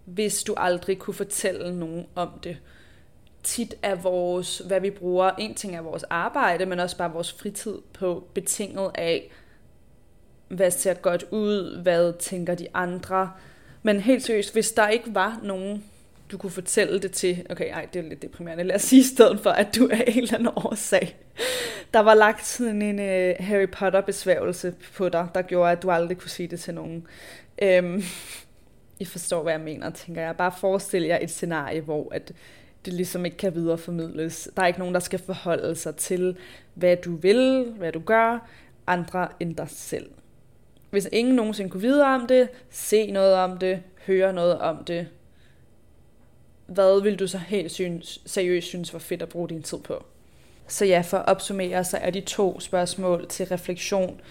hvis 0.05 0.43
du 0.43 0.53
aldrig 0.57 0.99
kunne 0.99 1.13
fortælle 1.13 1.79
nogen 1.79 2.05
om 2.15 2.29
det. 2.43 2.57
Tit 3.43 3.75
er 3.81 3.95
vores, 3.95 4.57
hvad 4.57 4.81
vi 4.81 4.89
bruger, 4.89 5.31
en 5.31 5.55
ting 5.55 5.75
er 5.75 5.81
vores 5.81 6.03
arbejde, 6.03 6.65
men 6.65 6.79
også 6.79 6.97
bare 6.97 7.13
vores 7.13 7.33
fritid 7.33 7.77
på 7.93 8.27
betinget 8.33 8.91
af, 8.95 9.31
hvad 10.47 10.71
ser 10.71 10.93
godt 10.93 11.25
ud, 11.31 11.81
hvad 11.81 12.13
tænker 12.19 12.55
de 12.55 12.67
andre. 12.73 13.31
Men 13.83 13.99
helt 13.99 14.23
seriøst, 14.23 14.53
hvis 14.53 14.71
der 14.71 14.87
ikke 14.87 15.15
var 15.15 15.39
nogen 15.43 15.83
du 16.35 16.39
kunne 16.39 16.51
fortælle 16.51 16.99
det 16.99 17.11
til, 17.11 17.45
okay, 17.49 17.71
ej, 17.73 17.87
det 17.93 17.99
er 17.99 18.09
lidt 18.09 18.21
deprimerende, 18.21 18.63
lad 18.63 18.75
os 18.75 18.81
sige 18.81 18.99
i 18.99 19.03
stedet 19.03 19.39
for, 19.39 19.49
at 19.49 19.75
du 19.75 19.87
er 19.87 20.01
en 20.07 20.23
eller 20.23 20.33
anden 20.33 20.53
årsag. 20.55 21.17
Der 21.93 21.99
var 21.99 22.13
lagt 22.13 22.45
sådan 22.45 22.81
en 22.81 22.99
uh, 22.99 23.45
Harry 23.45 23.69
Potter 23.71 24.01
besværgelse 24.01 24.73
på 24.95 25.09
dig, 25.09 25.27
der 25.35 25.41
gjorde, 25.41 25.71
at 25.71 25.83
du 25.83 25.91
aldrig 25.91 26.17
kunne 26.17 26.29
sige 26.29 26.47
det 26.47 26.59
til 26.59 26.73
nogen. 26.73 27.07
Øhm, 27.61 28.03
I 28.99 29.05
forstår, 29.05 29.43
hvad 29.43 29.53
jeg 29.53 29.61
mener, 29.61 29.89
tænker 29.89 30.21
jeg. 30.21 30.35
Bare 30.37 30.51
forestil 30.59 31.03
jer 31.03 31.19
et 31.21 31.31
scenarie, 31.31 31.81
hvor 31.81 32.13
at 32.13 32.31
det 32.85 32.93
ligesom 32.93 33.25
ikke 33.25 33.37
kan 33.37 33.55
videreformidles. 33.55 34.49
Der 34.55 34.61
er 34.61 34.67
ikke 34.67 34.79
nogen, 34.79 34.93
der 34.93 34.99
skal 34.99 35.19
forholde 35.19 35.75
sig 35.75 35.95
til, 35.95 36.37
hvad 36.73 36.97
du 36.97 37.15
vil, 37.15 37.73
hvad 37.77 37.91
du 37.91 37.99
gør, 37.99 38.49
andre 38.87 39.27
end 39.39 39.55
dig 39.55 39.67
selv. 39.69 40.09
Hvis 40.89 41.09
ingen 41.11 41.35
nogensinde 41.35 41.69
kunne 41.69 41.81
vide 41.81 42.03
om 42.03 42.27
det, 42.27 42.49
se 42.69 43.11
noget 43.11 43.35
om 43.35 43.57
det, 43.57 43.81
høre 44.05 44.33
noget 44.33 44.59
om 44.59 44.83
det, 44.83 45.07
hvad 46.65 47.01
vil 47.01 47.19
du 47.19 47.27
så 47.27 47.37
helt 47.37 47.71
synes, 47.71 48.21
seriøst 48.25 48.67
synes 48.67 48.93
var 48.93 48.99
fedt 48.99 49.21
at 49.21 49.29
bruge 49.29 49.49
din 49.49 49.63
tid 49.63 49.77
på? 49.77 50.05
Så 50.67 50.85
ja, 50.85 51.01
for 51.01 51.17
at 51.17 51.27
opsummere, 51.27 51.83
så 51.83 51.97
er 51.97 52.09
de 52.09 52.21
to 52.21 52.59
spørgsmål 52.59 53.27
til 53.27 53.45
refleksion. 53.45 54.21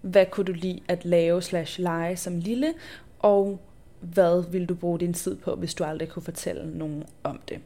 Hvad 0.00 0.26
kunne 0.26 0.46
du 0.46 0.52
lide 0.52 0.80
at 0.88 1.04
lave 1.04 1.42
slash 1.42 1.80
lege 1.80 2.16
som 2.16 2.38
lille? 2.38 2.74
Og 3.18 3.60
hvad 4.00 4.50
vil 4.50 4.66
du 4.66 4.74
bruge 4.74 5.00
din 5.00 5.14
tid 5.14 5.36
på, 5.36 5.54
hvis 5.54 5.74
du 5.74 5.84
aldrig 5.84 6.08
kunne 6.08 6.22
fortælle 6.22 6.78
nogen 6.78 7.04
om 7.22 7.40
det? 7.48 7.58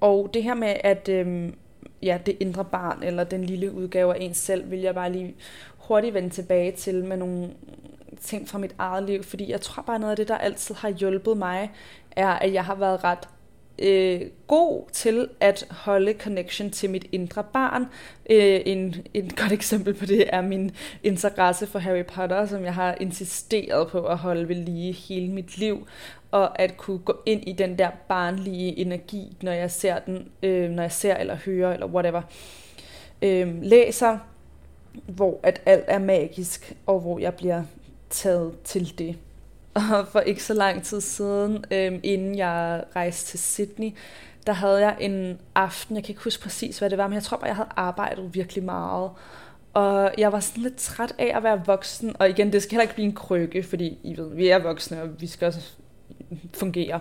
Og 0.00 0.30
det 0.34 0.42
her 0.42 0.54
med, 0.54 0.76
at 0.84 1.08
øhm, 1.08 1.54
ja, 2.02 2.18
det 2.26 2.36
indre 2.40 2.64
barn, 2.64 3.02
eller 3.02 3.24
den 3.24 3.44
lille 3.44 3.72
udgave 3.72 4.14
af 4.14 4.18
ens 4.20 4.38
selv, 4.38 4.70
vil 4.70 4.80
jeg 4.80 4.94
bare 4.94 5.12
lige 5.12 5.34
hurtigt 5.78 6.14
vende 6.14 6.30
tilbage 6.30 6.72
til 6.72 7.04
med 7.04 7.16
nogle 7.16 7.50
ting 8.20 8.48
fra 8.48 8.58
mit 8.58 8.74
eget 8.78 9.04
liv, 9.04 9.22
fordi 9.22 9.50
jeg 9.50 9.60
tror 9.60 9.82
bare 9.82 9.98
noget 9.98 10.10
af 10.10 10.16
det, 10.16 10.28
der 10.28 10.38
altid 10.38 10.74
har 10.74 10.88
hjulpet 10.88 11.36
mig, 11.36 11.70
er, 12.10 12.28
at 12.28 12.52
jeg 12.52 12.64
har 12.64 12.74
været 12.74 13.04
ret 13.04 13.28
øh, 13.78 14.20
god 14.46 14.82
til 14.92 15.28
at 15.40 15.66
holde 15.70 16.14
connection 16.18 16.70
til 16.70 16.90
mit 16.90 17.06
indre 17.12 17.44
barn. 17.52 17.82
Øh, 18.30 18.60
en, 18.66 18.94
en 19.14 19.30
godt 19.36 19.52
eksempel 19.52 19.94
på 19.94 20.06
det 20.06 20.24
er 20.28 20.40
min 20.40 20.70
interesse 21.02 21.66
for 21.66 21.78
Harry 21.78 22.04
Potter, 22.04 22.46
som 22.46 22.64
jeg 22.64 22.74
har 22.74 22.96
insisteret 23.00 23.88
på 23.88 24.04
at 24.06 24.18
holde 24.18 24.48
ved 24.48 24.56
lige 24.56 24.92
hele 24.92 25.32
mit 25.32 25.58
liv, 25.58 25.86
og 26.30 26.60
at 26.60 26.76
kunne 26.76 26.98
gå 26.98 27.16
ind 27.26 27.48
i 27.48 27.52
den 27.52 27.78
der 27.78 27.90
barnlige 28.08 28.78
energi, 28.78 29.36
når 29.42 29.52
jeg 29.52 29.70
ser 29.70 29.98
den, 29.98 30.28
øh, 30.42 30.70
når 30.70 30.82
jeg 30.82 30.92
ser 30.92 31.14
eller 31.14 31.36
hører 31.46 31.72
eller 31.72 31.86
whatever. 31.86 32.22
Øh, 33.22 33.62
læser, 33.62 34.18
hvor 35.06 35.40
at 35.42 35.62
alt 35.66 35.84
er 35.86 35.98
magisk, 35.98 36.74
og 36.86 37.00
hvor 37.00 37.18
jeg 37.18 37.34
bliver 37.34 37.62
taget 38.10 38.60
til 38.64 38.98
det. 38.98 39.16
Og 39.74 40.08
for 40.08 40.20
ikke 40.20 40.44
så 40.44 40.54
lang 40.54 40.82
tid 40.82 41.00
siden, 41.00 41.64
øhm, 41.70 42.00
inden 42.02 42.38
jeg 42.38 42.84
rejste 42.96 43.30
til 43.30 43.38
Sydney, 43.38 43.92
der 44.46 44.52
havde 44.52 44.80
jeg 44.80 44.96
en 45.00 45.38
aften, 45.54 45.96
jeg 45.96 46.04
kan 46.04 46.12
ikke 46.12 46.24
huske 46.24 46.42
præcis, 46.42 46.78
hvad 46.78 46.90
det 46.90 46.98
var, 46.98 47.06
men 47.06 47.14
jeg 47.14 47.22
tror 47.22 47.36
bare, 47.36 47.46
jeg 47.46 47.56
havde 47.56 47.68
arbejdet 47.76 48.34
virkelig 48.34 48.64
meget. 48.64 49.10
Og 49.74 50.14
jeg 50.18 50.32
var 50.32 50.40
sådan 50.40 50.62
lidt 50.62 50.76
træt 50.76 51.14
af 51.18 51.36
at 51.36 51.42
være 51.42 51.66
voksen, 51.66 52.16
og 52.18 52.28
igen, 52.28 52.52
det 52.52 52.62
skal 52.62 52.70
heller 52.70 52.82
ikke 52.82 52.94
blive 52.94 53.06
en 53.06 53.14
krykke, 53.14 53.62
fordi 53.62 53.98
I 54.02 54.16
ved, 54.16 54.34
vi 54.34 54.48
er 54.48 54.58
voksne, 54.58 55.02
og 55.02 55.20
vi 55.20 55.26
skal 55.26 55.46
også 55.46 55.60
fungere. 56.54 57.00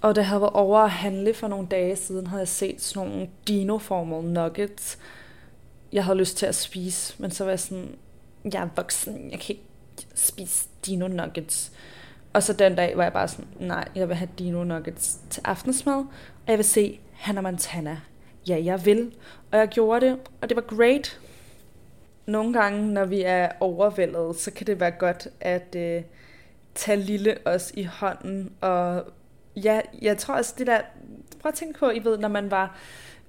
Og 0.00 0.16
da 0.16 0.20
jeg 0.20 0.28
havde 0.28 0.40
været 0.40 0.52
over 0.52 0.78
at 0.78 0.90
handle 0.90 1.34
for 1.34 1.48
nogle 1.48 1.66
dage 1.66 1.96
siden, 1.96 2.26
havde 2.26 2.40
jeg 2.40 2.48
set 2.48 2.82
sådan 2.82 3.08
nogle 3.08 3.28
dino-formal 3.48 4.24
nuggets, 4.24 4.98
jeg 5.92 6.04
havde 6.04 6.18
lyst 6.18 6.36
til 6.36 6.46
at 6.46 6.54
spise, 6.54 7.14
men 7.18 7.30
så 7.30 7.44
var 7.44 7.50
jeg 7.50 7.60
sådan, 7.60 7.96
jeg 8.52 8.62
er 8.62 8.68
voksen, 8.76 9.30
jeg 9.30 9.40
kan 9.40 9.54
ikke 9.54 9.69
spise 10.14 10.68
dino 10.86 11.08
nuggets. 11.08 11.72
Og 12.32 12.42
så 12.42 12.52
den 12.52 12.74
dag 12.74 12.96
var 12.96 13.02
jeg 13.02 13.12
bare 13.12 13.28
sådan, 13.28 13.46
nej, 13.58 13.88
jeg 13.94 14.08
vil 14.08 14.16
have 14.16 14.28
dino 14.38 14.64
nuggets 14.64 15.18
til 15.30 15.42
aftensmad, 15.44 15.94
og 15.94 16.48
jeg 16.48 16.58
vil 16.58 16.64
se 16.64 17.00
Hannah 17.12 17.44
Montana. 17.44 18.00
Ja, 18.48 18.60
jeg 18.64 18.86
vil. 18.86 19.12
Og 19.52 19.58
jeg 19.58 19.68
gjorde 19.68 20.06
det, 20.06 20.18
og 20.40 20.48
det 20.48 20.56
var 20.56 20.76
great. 20.76 21.20
Nogle 22.26 22.52
gange, 22.52 22.92
når 22.92 23.04
vi 23.04 23.22
er 23.22 23.48
overvældet, 23.60 24.36
så 24.36 24.50
kan 24.50 24.66
det 24.66 24.80
være 24.80 24.90
godt 24.90 25.28
at 25.40 25.76
øh, 25.76 26.02
tage 26.74 27.00
lille 27.00 27.36
os 27.44 27.72
i 27.74 27.82
hånden. 27.82 28.52
Og 28.60 29.04
ja, 29.56 29.80
jeg 30.02 30.18
tror 30.18 30.34
også, 30.34 30.54
det 30.58 30.66
der... 30.66 30.80
Prøv 31.40 31.48
at 31.48 31.54
tænke 31.54 31.78
på, 31.78 31.90
I 31.90 32.04
ved, 32.04 32.18
når 32.18 32.28
man 32.28 32.50
var 32.50 32.76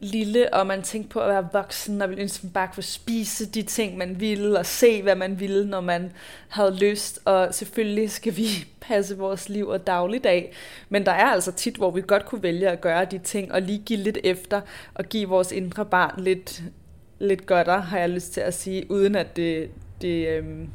lille, 0.01 0.53
og 0.53 0.67
man 0.67 0.81
tænkte 0.81 1.09
på 1.09 1.19
at 1.19 1.29
være 1.29 1.47
voksen, 1.53 2.01
og 2.01 2.09
ville 2.09 2.21
ligesom 2.21 2.49
bare 2.49 2.69
kunne 2.73 2.83
spise 2.83 3.45
de 3.45 3.61
ting, 3.61 3.97
man 3.97 4.19
ville, 4.19 4.59
og 4.59 4.65
se, 4.65 5.01
hvad 5.01 5.15
man 5.15 5.39
ville, 5.39 5.65
når 5.65 5.81
man 5.81 6.11
havde 6.47 6.75
lyst. 6.75 7.19
Og 7.25 7.53
selvfølgelig 7.53 8.11
skal 8.11 8.37
vi 8.37 8.47
passe 8.87 9.17
vores 9.17 9.49
liv 9.49 9.67
og 9.67 9.87
dagligdag, 9.87 10.53
men 10.89 11.05
der 11.05 11.11
er 11.11 11.25
altså 11.25 11.51
tit, 11.51 11.75
hvor 11.75 11.91
vi 11.91 12.01
godt 12.07 12.25
kunne 12.25 12.43
vælge 12.43 12.69
at 12.69 12.81
gøre 12.81 13.05
de 13.05 13.17
ting, 13.17 13.51
og 13.51 13.61
lige 13.61 13.79
give 13.85 13.99
lidt 13.99 14.17
efter, 14.23 14.61
og 14.93 15.05
give 15.05 15.29
vores 15.29 15.51
indre 15.51 15.85
barn 15.85 16.23
lidt, 16.23 16.63
lidt 17.19 17.45
godter, 17.45 17.77
har 17.77 17.99
jeg 17.99 18.09
lyst 18.09 18.33
til 18.33 18.41
at 18.41 18.53
sige, 18.53 18.91
uden 18.91 19.15
at 19.15 19.35
det, 19.35 19.69
det 20.01 20.27
øhm, 20.27 20.69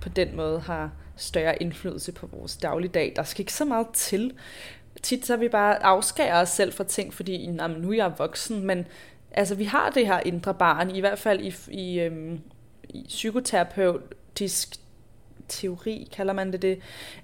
på 0.00 0.08
den 0.08 0.36
måde 0.36 0.60
har 0.60 0.90
større 1.16 1.62
indflydelse 1.62 2.12
på 2.12 2.26
vores 2.26 2.56
dagligdag. 2.56 3.12
Der 3.16 3.22
skal 3.22 3.40
ikke 3.40 3.52
så 3.52 3.64
meget 3.64 3.86
til 3.94 4.32
tit 5.02 5.26
så 5.26 5.36
vi 5.36 5.48
bare 5.48 5.84
afskærer 5.84 6.40
os 6.42 6.48
selv 6.48 6.72
fra 6.72 6.84
ting, 6.84 7.14
fordi 7.14 7.44
jamen, 7.44 7.80
nu 7.80 7.90
er 7.90 7.94
jeg 7.94 8.12
voksen, 8.18 8.66
men 8.66 8.86
altså, 9.30 9.54
vi 9.54 9.64
har 9.64 9.90
det 9.90 10.06
her 10.06 10.20
indre 10.20 10.54
barn, 10.54 10.90
i 10.90 11.00
hvert 11.00 11.18
fald 11.18 11.40
i, 11.40 11.54
i, 11.70 12.00
øhm, 12.00 12.40
i 12.88 13.04
psykoterapeutisk 13.08 14.76
teori, 15.48 16.08
kalder 16.12 16.32
man 16.32 16.52
det 16.52 16.62
det. 16.62 16.78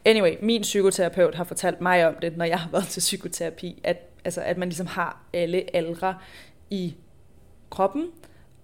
Anyway, 0.05 0.35
min 0.43 0.63
psykoterapeut 0.63 1.35
har 1.35 1.45
fortalt 1.45 1.81
mig 1.81 2.07
om 2.07 2.15
det, 2.23 2.37
når 2.37 2.45
jeg 2.45 2.59
har 2.59 2.71
været 2.71 2.89
til 2.89 3.01
psykoterapi, 3.01 3.81
at, 3.85 3.97
altså, 4.25 4.41
at 4.41 4.59
man 4.59 4.69
ligesom 4.69 4.87
har 4.87 5.23
alle 5.33 5.77
aldre 5.77 6.15
i 6.71 6.95
kroppen, 7.71 8.07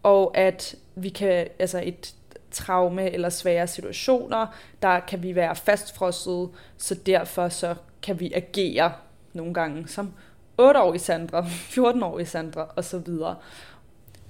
og 0.02 0.36
at 0.36 0.74
vi 0.94 1.08
kan, 1.08 1.48
altså 1.58 1.82
et 1.84 2.14
traume 2.50 3.11
eller 3.11 3.28
svære 3.28 3.66
situationer, 3.66 4.46
der 4.82 5.00
kan 5.00 5.22
vi 5.22 5.34
være 5.34 5.56
fastfrosset, 5.56 6.48
så 6.76 6.94
derfor 6.94 7.48
så 7.48 7.74
kan 8.02 8.20
vi 8.20 8.32
agere 8.34 8.92
nogle 9.32 9.54
gange 9.54 9.88
som 9.88 10.12
8-årige 10.61 11.00
Sandra, 11.00 11.40
14-årige 11.76 12.26
Sandra 12.26 12.68
og 12.76 12.84
så 12.84 12.98
videre. 12.98 13.37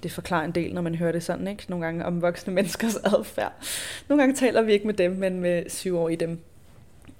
Det 0.03 0.11
forklarer 0.11 0.45
en 0.45 0.51
del, 0.51 0.73
når 0.73 0.81
man 0.81 0.95
hører 0.95 1.11
det 1.11 1.23
sådan, 1.23 1.47
ikke? 1.47 1.65
Nogle 1.67 1.85
gange 1.85 2.05
om 2.05 2.21
voksne 2.21 2.53
menneskers 2.59 2.95
adfærd. 2.95 3.53
Nogle 4.07 4.21
gange 4.21 4.35
taler 4.35 4.61
vi 4.61 4.73
ikke 4.73 4.87
med 4.87 4.93
dem, 4.93 5.11
men 5.11 5.39
med 5.39 5.65
7-årige 5.65 6.17
dem. 6.17 6.39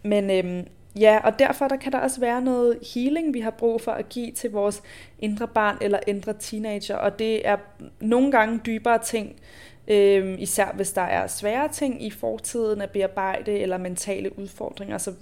Men 0.03 0.29
øhm, 0.29 0.67
ja, 0.99 1.19
og 1.23 1.39
derfor 1.39 1.67
der 1.67 1.75
kan 1.75 1.91
der 1.91 1.99
også 1.99 2.19
være 2.19 2.41
noget 2.41 2.77
healing, 2.93 3.33
vi 3.33 3.39
har 3.39 3.51
brug 3.51 3.81
for 3.81 3.91
at 3.91 4.09
give 4.09 4.31
til 4.31 4.51
vores 4.51 4.81
indre 5.19 5.47
barn 5.47 5.77
eller 5.81 5.99
indre 6.07 6.33
teenager, 6.39 6.95
og 6.95 7.19
det 7.19 7.47
er 7.47 7.57
nogle 7.99 8.31
gange 8.31 8.59
dybere 8.65 8.99
ting, 9.03 9.35
øhm, 9.89 10.35
især 10.39 10.71
hvis 10.75 10.91
der 10.91 11.01
er 11.01 11.27
svære 11.27 11.67
ting 11.67 12.05
i 12.05 12.09
fortiden 12.09 12.81
at 12.81 12.89
bearbejde, 12.89 13.51
eller 13.51 13.77
mentale 13.77 14.39
udfordringer, 14.39 14.97
så 14.97 15.13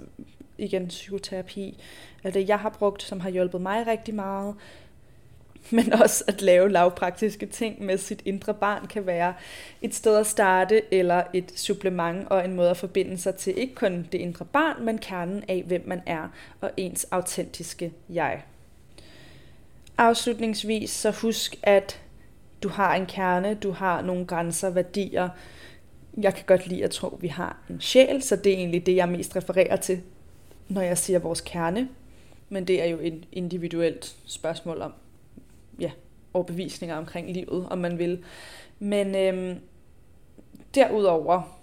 igen 0.58 0.88
psykoterapi, 0.88 1.84
er 2.24 2.32
det 2.32 2.50
jeg 2.50 2.60
har 2.60 2.70
brugt, 2.70 3.04
som 3.04 3.20
har 3.20 3.30
hjulpet 3.30 3.62
mig 3.62 3.88
rigtig 3.88 4.16
meget. 4.16 4.56
Men 5.72 5.94
også 5.94 6.24
at 6.28 6.42
lave 6.42 6.70
lavpraktiske 6.70 7.46
ting 7.46 7.86
med 7.86 7.98
sit 7.98 8.22
indre 8.26 8.54
barn 8.54 8.88
kan 8.88 9.06
være 9.06 9.34
et 9.82 9.96
sted 9.96 10.18
at 10.18 10.28
starte, 10.28 10.94
eller 10.94 11.24
et 11.34 11.52
supplement 11.56 12.28
og 12.30 12.46
en 12.46 12.54
måde 12.54 12.70
at 12.70 12.78
forbinde 12.78 13.18
sig 13.18 13.36
til 13.36 13.58
ikke 13.58 13.76
kun 13.76 14.08
det 14.12 14.18
indre 14.18 14.46
barn, 14.46 14.86
men 14.86 14.98
kernen 14.98 15.44
af, 15.48 15.64
hvem 15.68 15.84
man 15.86 16.02
er 16.06 16.28
og 16.62 16.72
ens 16.78 17.04
autentiske 17.12 17.92
jeg. 18.10 18.42
Afslutningsvis 19.98 20.90
så 20.90 21.12
husk, 21.12 21.56
at 21.64 22.02
du 22.64 22.70
har 22.70 22.96
en 22.96 23.06
kerne, 23.06 23.54
du 23.54 23.72
har 23.72 24.02
nogle 24.02 24.26
grænser, 24.26 24.70
værdier. 24.70 25.30
Jeg 26.18 26.34
kan 26.34 26.44
godt 26.46 26.68
lide 26.68 26.84
at 26.84 26.92
tro, 26.92 27.08
at 27.08 27.22
vi 27.22 27.28
har 27.28 27.58
en 27.70 27.82
sjæl, 27.82 28.22
så 28.22 28.36
det 28.36 28.54
er 28.54 28.58
egentlig 28.58 28.86
det, 28.86 28.96
jeg 28.96 29.10
mest 29.10 29.36
refererer 29.36 29.76
til 29.76 30.02
når 30.70 30.82
jeg 30.82 30.98
siger 30.98 31.20
vores 31.20 31.42
kerne. 31.42 31.90
Men 32.50 32.68
det 32.68 32.82
er 32.82 32.86
jo 32.86 32.98
et 33.02 33.26
individuelt 33.32 34.16
spørgsmål 34.26 34.82
om 34.82 34.94
ja, 35.80 35.92
overbevisninger 36.34 36.96
omkring 36.96 37.32
livet, 37.32 37.68
om 37.70 37.78
man 37.78 38.00
vil. 38.00 38.24
Men 38.80 39.16
øhm, 39.16 39.60
derudover, 40.76 41.60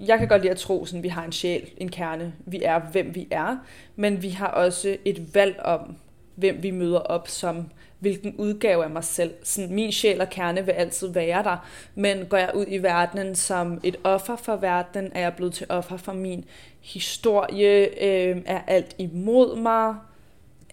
jeg 0.00 0.18
kan 0.18 0.28
godt 0.28 0.42
lide 0.42 0.50
at 0.50 0.58
tro, 0.58 0.82
at 0.82 1.02
vi 1.02 1.08
har 1.08 1.24
en 1.24 1.32
sjæl, 1.32 1.70
en 1.76 1.88
kerne. 1.88 2.34
Vi 2.46 2.62
er, 2.62 2.78
hvem 2.78 3.14
vi 3.14 3.28
er. 3.30 3.56
Men 3.96 4.22
vi 4.22 4.28
har 4.28 4.48
også 4.48 4.96
et 5.04 5.34
valg 5.34 5.60
om, 5.60 5.96
hvem 6.34 6.62
vi 6.62 6.70
møder 6.70 6.98
op 6.98 7.28
som, 7.28 7.70
hvilken 8.04 8.34
udgave 8.38 8.84
af 8.84 8.90
mig 8.90 9.04
selv. 9.04 9.34
Sådan, 9.42 9.74
min 9.74 9.92
sjæl 9.92 10.20
og 10.20 10.30
kerne 10.30 10.66
vil 10.66 10.72
altid 10.72 11.08
være 11.08 11.42
der, 11.42 11.56
men 11.94 12.26
går 12.26 12.36
jeg 12.36 12.50
ud 12.54 12.64
i 12.68 12.78
verdenen 12.78 13.34
som 13.34 13.80
et 13.82 13.96
offer 14.04 14.36
for 14.36 14.56
verdenen, 14.56 15.12
er 15.14 15.20
jeg 15.20 15.34
blevet 15.34 15.54
til 15.54 15.66
offer 15.68 15.96
for 15.96 16.12
min 16.12 16.44
historie, 16.80 18.04
øh, 18.04 18.42
er 18.46 18.60
alt 18.66 18.94
imod 18.98 19.56
mig, 19.56 19.94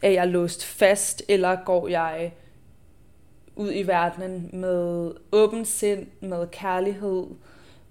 er 0.02 0.10
jeg 0.10 0.28
låst 0.28 0.66
fast, 0.66 1.24
eller 1.28 1.58
går 1.66 1.88
jeg 1.88 2.32
ud 3.56 3.72
i 3.74 3.88
verdenen 3.88 4.50
med 4.54 5.12
åbent 5.32 5.68
sind, 5.68 6.08
med 6.22 6.48
kærlighed, 6.48 7.26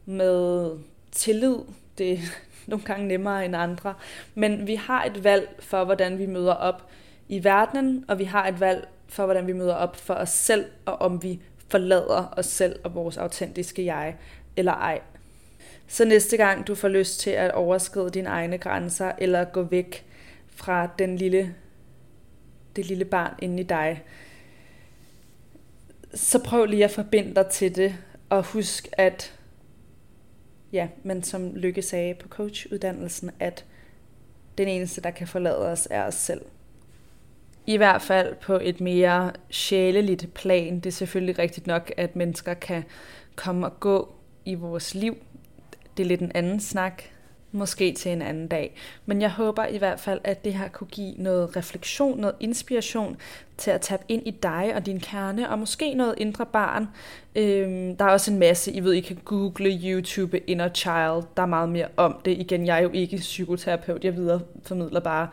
med 0.06 0.70
tillid. 1.12 1.56
Det 1.98 2.12
er 2.12 2.18
nogle 2.66 2.84
gange 2.84 3.08
nemmere 3.08 3.44
end 3.44 3.56
andre. 3.56 3.94
Men 4.34 4.66
vi 4.66 4.74
har 4.74 5.04
et 5.04 5.24
valg 5.24 5.48
for, 5.60 5.84
hvordan 5.84 6.18
vi 6.18 6.26
møder 6.26 6.54
op 6.54 6.90
i 7.28 7.44
verdenen, 7.44 8.04
og 8.08 8.18
vi 8.18 8.24
har 8.24 8.48
et 8.48 8.60
valg 8.60 8.88
for, 9.10 9.24
hvordan 9.24 9.46
vi 9.46 9.52
møder 9.52 9.74
op 9.74 9.96
for 9.96 10.14
os 10.14 10.30
selv, 10.30 10.64
og 10.86 11.00
om 11.00 11.22
vi 11.22 11.40
forlader 11.68 12.34
os 12.36 12.46
selv 12.46 12.80
og 12.84 12.94
vores 12.94 13.16
autentiske 13.16 13.84
jeg, 13.84 14.16
eller 14.56 14.72
ej. 14.72 15.00
Så 15.86 16.04
næste 16.04 16.36
gang 16.36 16.66
du 16.66 16.74
får 16.74 16.88
lyst 16.88 17.20
til 17.20 17.30
at 17.30 17.52
overskride 17.52 18.10
dine 18.10 18.28
egne 18.28 18.58
grænser, 18.58 19.12
eller 19.18 19.44
gå 19.44 19.62
væk 19.62 20.06
fra 20.46 20.90
den 20.98 21.16
lille, 21.16 21.54
det 22.76 22.86
lille 22.86 23.04
barn 23.04 23.34
inde 23.42 23.60
i 23.60 23.66
dig, 23.66 24.04
så 26.14 26.44
prøv 26.44 26.64
lige 26.64 26.84
at 26.84 26.90
forbinde 26.90 27.34
dig 27.34 27.46
til 27.46 27.76
det, 27.76 27.96
og 28.28 28.42
husk, 28.42 28.88
at 28.92 29.38
ja, 30.72 30.88
men 31.02 31.22
som 31.22 31.54
Lykke 31.54 31.82
sagde 31.82 32.14
på 32.14 32.28
coachuddannelsen, 32.28 33.30
at 33.40 33.64
den 34.58 34.68
eneste, 34.68 35.00
der 35.00 35.10
kan 35.10 35.26
forlade 35.26 35.68
os, 35.68 35.88
er 35.90 36.04
os 36.04 36.14
selv. 36.14 36.42
I 37.70 37.76
hvert 37.76 38.02
fald 38.02 38.34
på 38.34 38.58
et 38.62 38.80
mere 38.80 39.32
sjæleligt 39.50 40.34
plan. 40.34 40.76
Det 40.76 40.86
er 40.86 40.90
selvfølgelig 40.90 41.38
rigtigt 41.38 41.66
nok, 41.66 41.92
at 41.96 42.16
mennesker 42.16 42.54
kan 42.54 42.84
komme 43.36 43.66
og 43.66 43.80
gå 43.80 44.14
i 44.44 44.54
vores 44.54 44.94
liv. 44.94 45.16
Det 45.96 46.02
er 46.02 46.06
lidt 46.06 46.20
en 46.20 46.32
anden 46.34 46.60
snak, 46.60 47.02
måske 47.52 47.92
til 47.92 48.12
en 48.12 48.22
anden 48.22 48.48
dag. 48.48 48.74
Men 49.06 49.22
jeg 49.22 49.30
håber 49.30 49.66
i 49.66 49.78
hvert 49.78 50.00
fald, 50.00 50.20
at 50.24 50.44
det 50.44 50.54
her 50.54 50.68
kunne 50.68 50.88
give 50.90 51.14
noget 51.16 51.56
refleksion, 51.56 52.20
noget 52.20 52.36
inspiration 52.40 53.16
til 53.56 53.70
at 53.70 53.80
tabe 53.80 54.02
ind 54.08 54.22
i 54.26 54.30
dig 54.30 54.72
og 54.74 54.86
din 54.86 55.00
kerne, 55.00 55.50
og 55.50 55.58
måske 55.58 55.94
noget 55.94 56.14
indre 56.18 56.46
barn. 56.46 56.88
Øhm, 57.36 57.96
der 57.96 58.04
er 58.04 58.08
også 58.08 58.32
en 58.32 58.38
masse, 58.38 58.72
I 58.72 58.80
ved, 58.80 58.92
I 58.92 59.00
kan 59.00 59.18
google, 59.24 59.80
YouTube, 59.84 60.50
inner 60.50 60.68
child, 60.68 61.24
der 61.36 61.42
er 61.42 61.46
meget 61.46 61.68
mere 61.68 61.88
om 61.96 62.20
det. 62.24 62.38
Igen, 62.38 62.66
jeg 62.66 62.78
er 62.78 62.82
jo 62.82 62.90
ikke 62.92 63.16
psykoterapeut, 63.16 64.04
jeg 64.04 64.16
videreformidler 64.16 65.00
bare 65.00 65.28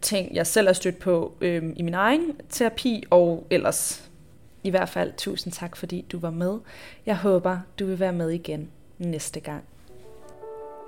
ting, 0.00 0.34
jeg 0.34 0.46
selv 0.46 0.68
har 0.68 0.72
stødt 0.72 0.98
på 0.98 1.32
øhm, 1.40 1.72
i 1.76 1.82
min 1.82 1.94
egen 1.94 2.32
terapi, 2.48 3.04
og 3.10 3.46
ellers 3.50 4.10
i 4.64 4.70
hvert 4.70 4.88
fald 4.88 5.12
tusind 5.16 5.52
tak, 5.52 5.76
fordi 5.76 6.04
du 6.12 6.18
var 6.18 6.30
med. 6.30 6.58
Jeg 7.06 7.16
håber, 7.16 7.58
du 7.78 7.86
vil 7.86 8.00
være 8.00 8.12
med 8.12 8.30
igen 8.30 8.70
næste 8.98 9.40
gang. 9.40 9.64